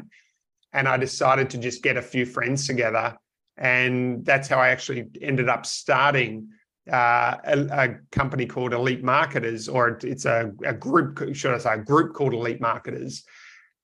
[0.71, 3.17] And I decided to just get a few friends together.
[3.57, 6.49] And that's how I actually ended up starting
[6.89, 11.73] uh, a, a, company called Elite Marketers, or it's a, a, group, should I say,
[11.73, 13.23] a group called Elite Marketers,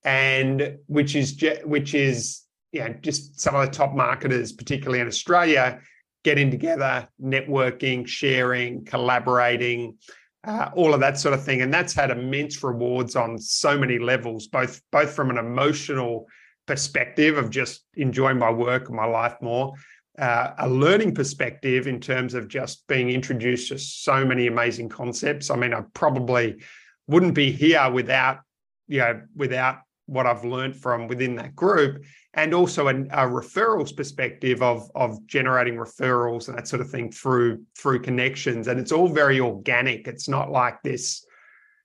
[0.04, 5.08] and which is which is you know just some of the top marketers, particularly in
[5.08, 5.80] Australia,
[6.24, 9.98] getting together, networking, sharing, collaborating.
[10.44, 13.98] Uh, all of that sort of thing, and that's had immense rewards on so many
[13.98, 16.28] levels, both both from an emotional
[16.68, 19.74] perspective of just enjoying my work and my life more,
[20.18, 25.50] uh, a learning perspective in terms of just being introduced to so many amazing concepts.
[25.50, 26.62] I mean, I probably
[27.08, 28.40] wouldn't be here without,
[28.88, 32.04] you know, without what I've learned from within that group,
[32.34, 37.12] and also a, a referrals perspective of of generating referrals and that sort of thing
[37.12, 38.68] through through connections.
[38.68, 40.08] And it's all very organic.
[40.08, 41.26] It's not like this.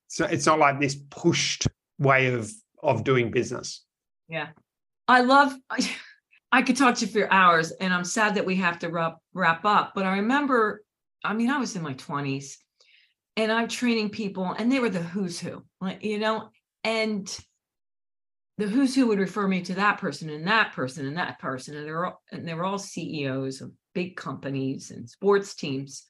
[0.09, 1.67] So it's not like this pushed
[1.99, 2.51] way of
[2.83, 3.85] of doing business.
[4.29, 4.49] Yeah,
[5.09, 5.55] I love.
[6.53, 9.19] I could talk to you for hours, and I'm sad that we have to wrap
[9.35, 9.93] wrap up.
[9.95, 10.83] But I remember,
[11.25, 12.57] I mean, I was in my 20s,
[13.37, 16.51] and I'm training people, and they were the who's who, like you know,
[16.83, 17.29] and
[18.59, 21.77] the who's who would refer me to that person and that person and that person,
[21.77, 26.07] and they're all and they were all CEOs of big companies and sports teams.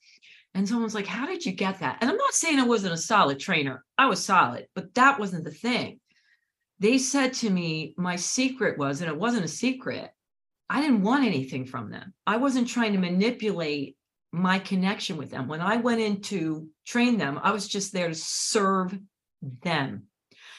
[0.54, 2.98] And someone's like, "How did you get that?" And I'm not saying I wasn't a
[2.98, 6.00] solid trainer; I was solid, but that wasn't the thing.
[6.80, 10.10] They said to me, my secret was, and it wasn't a secret
[10.70, 12.14] I didn't want anything from them.
[12.26, 13.96] I wasn't trying to manipulate
[14.32, 15.48] my connection with them.
[15.48, 18.96] When I went in to train them, I was just there to serve
[19.42, 20.04] them.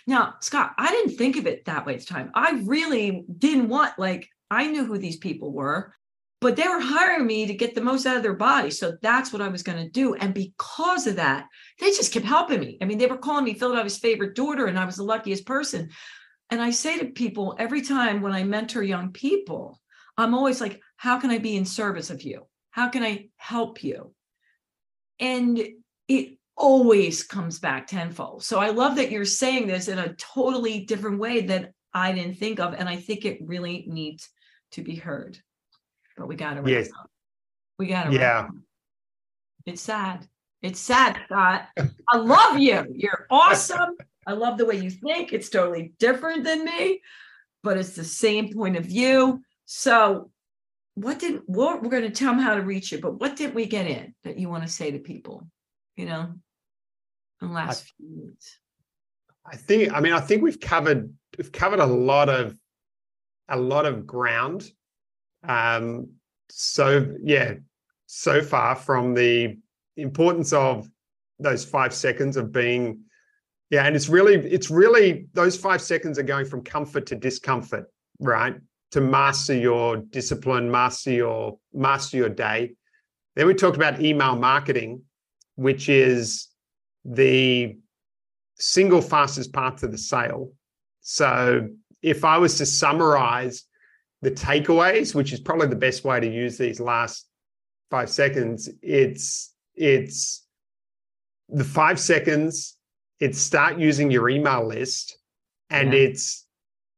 [0.05, 2.31] Now, Scott, I didn't think of it that way at the time.
[2.35, 5.93] I really didn't want, like, I knew who these people were,
[6.41, 8.71] but they were hiring me to get the most out of their body.
[8.71, 10.15] So that's what I was going to do.
[10.15, 11.45] And because of that,
[11.79, 12.77] they just kept helping me.
[12.81, 15.89] I mean, they were calling me Philadelphia's favorite daughter, and I was the luckiest person.
[16.49, 19.80] And I say to people every time when I mentor young people,
[20.21, 22.47] I'm always like, how can I be in service of you?
[22.71, 24.13] How can I help you?
[25.19, 25.61] And
[26.07, 28.43] it always comes back tenfold.
[28.43, 32.35] So I love that you're saying this in a totally different way that I didn't
[32.37, 32.73] think of.
[32.73, 34.29] And I think it really needs
[34.73, 35.37] to be heard.
[36.17, 36.89] But we got to yes.
[36.97, 37.09] up.
[37.79, 38.47] We got to yeah.
[39.65, 40.27] It's sad.
[40.61, 41.67] It's sad, Scott.
[42.09, 42.85] I love you.
[42.93, 43.95] You're awesome.
[44.27, 45.33] I love the way you think.
[45.33, 47.01] It's totally different than me,
[47.63, 49.41] but it's the same point of view.
[49.73, 50.31] So
[50.95, 53.55] what did what we're going to tell them how to reach you but what did
[53.55, 55.47] we get in that you want to say to people
[55.95, 56.33] you know
[57.41, 58.59] in the last I, few minutes
[59.45, 62.57] i think i mean i think we've covered we've covered a lot of
[63.47, 64.69] a lot of ground.
[65.47, 66.09] Um
[66.49, 67.53] so yeah
[68.07, 69.57] so far from the
[69.95, 70.89] importance of
[71.39, 72.99] those five seconds of being
[73.69, 77.85] yeah and it's really it's really those five seconds are going from comfort to discomfort
[78.19, 78.55] right
[78.91, 82.73] to master your discipline, master your master your day.
[83.35, 85.03] Then we talked about email marketing,
[85.55, 86.49] which is
[87.05, 87.77] the
[88.55, 90.51] single fastest path to the sale.
[91.01, 91.69] So
[92.01, 93.63] if I was to summarize
[94.21, 97.27] the takeaways, which is probably the best way to use these last
[97.89, 100.45] five seconds, it's it's
[101.47, 102.77] the five seconds,
[103.19, 105.17] it's start using your email list
[105.69, 105.99] and yeah.
[105.99, 106.45] it's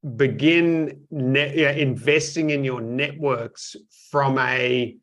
[0.04, 3.76] begin net, yeah, investing in your networks
[4.12, 4.98] from a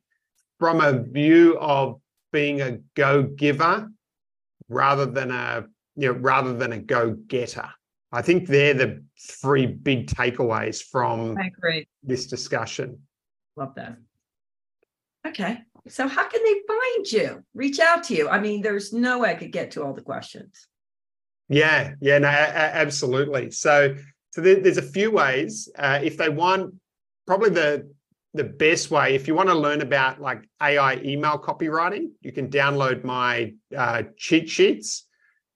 [0.59, 2.01] from a view of
[2.32, 3.90] being a go giver
[4.68, 5.64] rather than a
[5.96, 7.68] you know rather than a go getter.
[8.12, 11.36] I think they're the three big takeaways from
[12.03, 12.98] this discussion.
[13.57, 13.96] Love that.
[15.26, 15.59] Okay.
[15.88, 17.44] So how can they find you?
[17.55, 18.28] Reach out to you.
[18.28, 20.66] I mean, there's no way I could get to all the questions.
[21.48, 23.51] Yeah, yeah, no, absolutely.
[23.51, 23.96] So
[24.30, 25.68] so there, there's a few ways.
[25.76, 26.74] Uh, if they want,
[27.26, 27.90] probably the
[28.32, 32.48] the best way, if you want to learn about like AI email copywriting, you can
[32.48, 35.08] download my uh, cheat sheets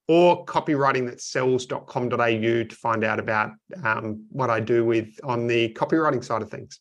[0.07, 3.51] or copywritingthatsells.com.au to find out about
[3.83, 6.79] um, what I do with on the copywriting side of things.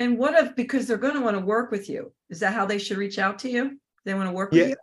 [0.00, 2.12] And what if because they're going to want to work with you?
[2.30, 3.78] Is that how they should reach out to you?
[4.04, 4.62] They want to work yeah.
[4.62, 4.76] with you?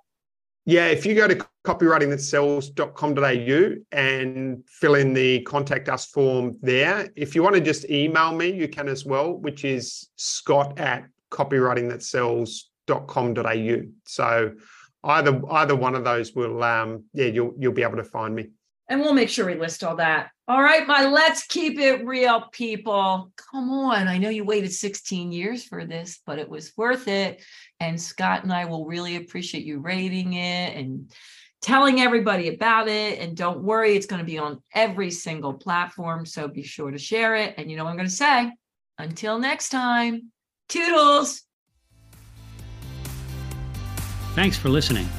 [0.66, 7.10] Yeah, if you go to copywritingthatsells.com.au and fill in the contact us form there.
[7.16, 11.08] If you want to just email me, you can as well, which is scott at
[11.32, 13.82] copywritingthatsells.com.au.
[14.06, 14.52] So
[15.04, 18.50] either either one of those will um yeah, you'll you'll be able to find me
[18.90, 20.30] and we'll make sure we list all that.
[20.48, 23.32] All right, my let's keep it real people.
[23.52, 24.08] Come on.
[24.08, 27.44] I know you waited 16 years for this, but it was worth it.
[27.82, 31.12] And Scott and I will really appreciate you rating it and
[31.62, 33.20] telling everybody about it.
[33.20, 36.26] And don't worry, it's going to be on every single platform.
[36.26, 37.56] So be sure to share it.
[37.58, 38.54] And you know what I'm going to say?
[38.98, 40.32] Until next time,
[40.70, 41.44] toodles.
[44.34, 45.10] Thanks for listening.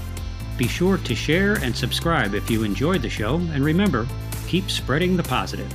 [0.58, 4.08] Be sure to share and subscribe if you enjoyed the show, and remember,
[4.48, 5.72] keep spreading the positive.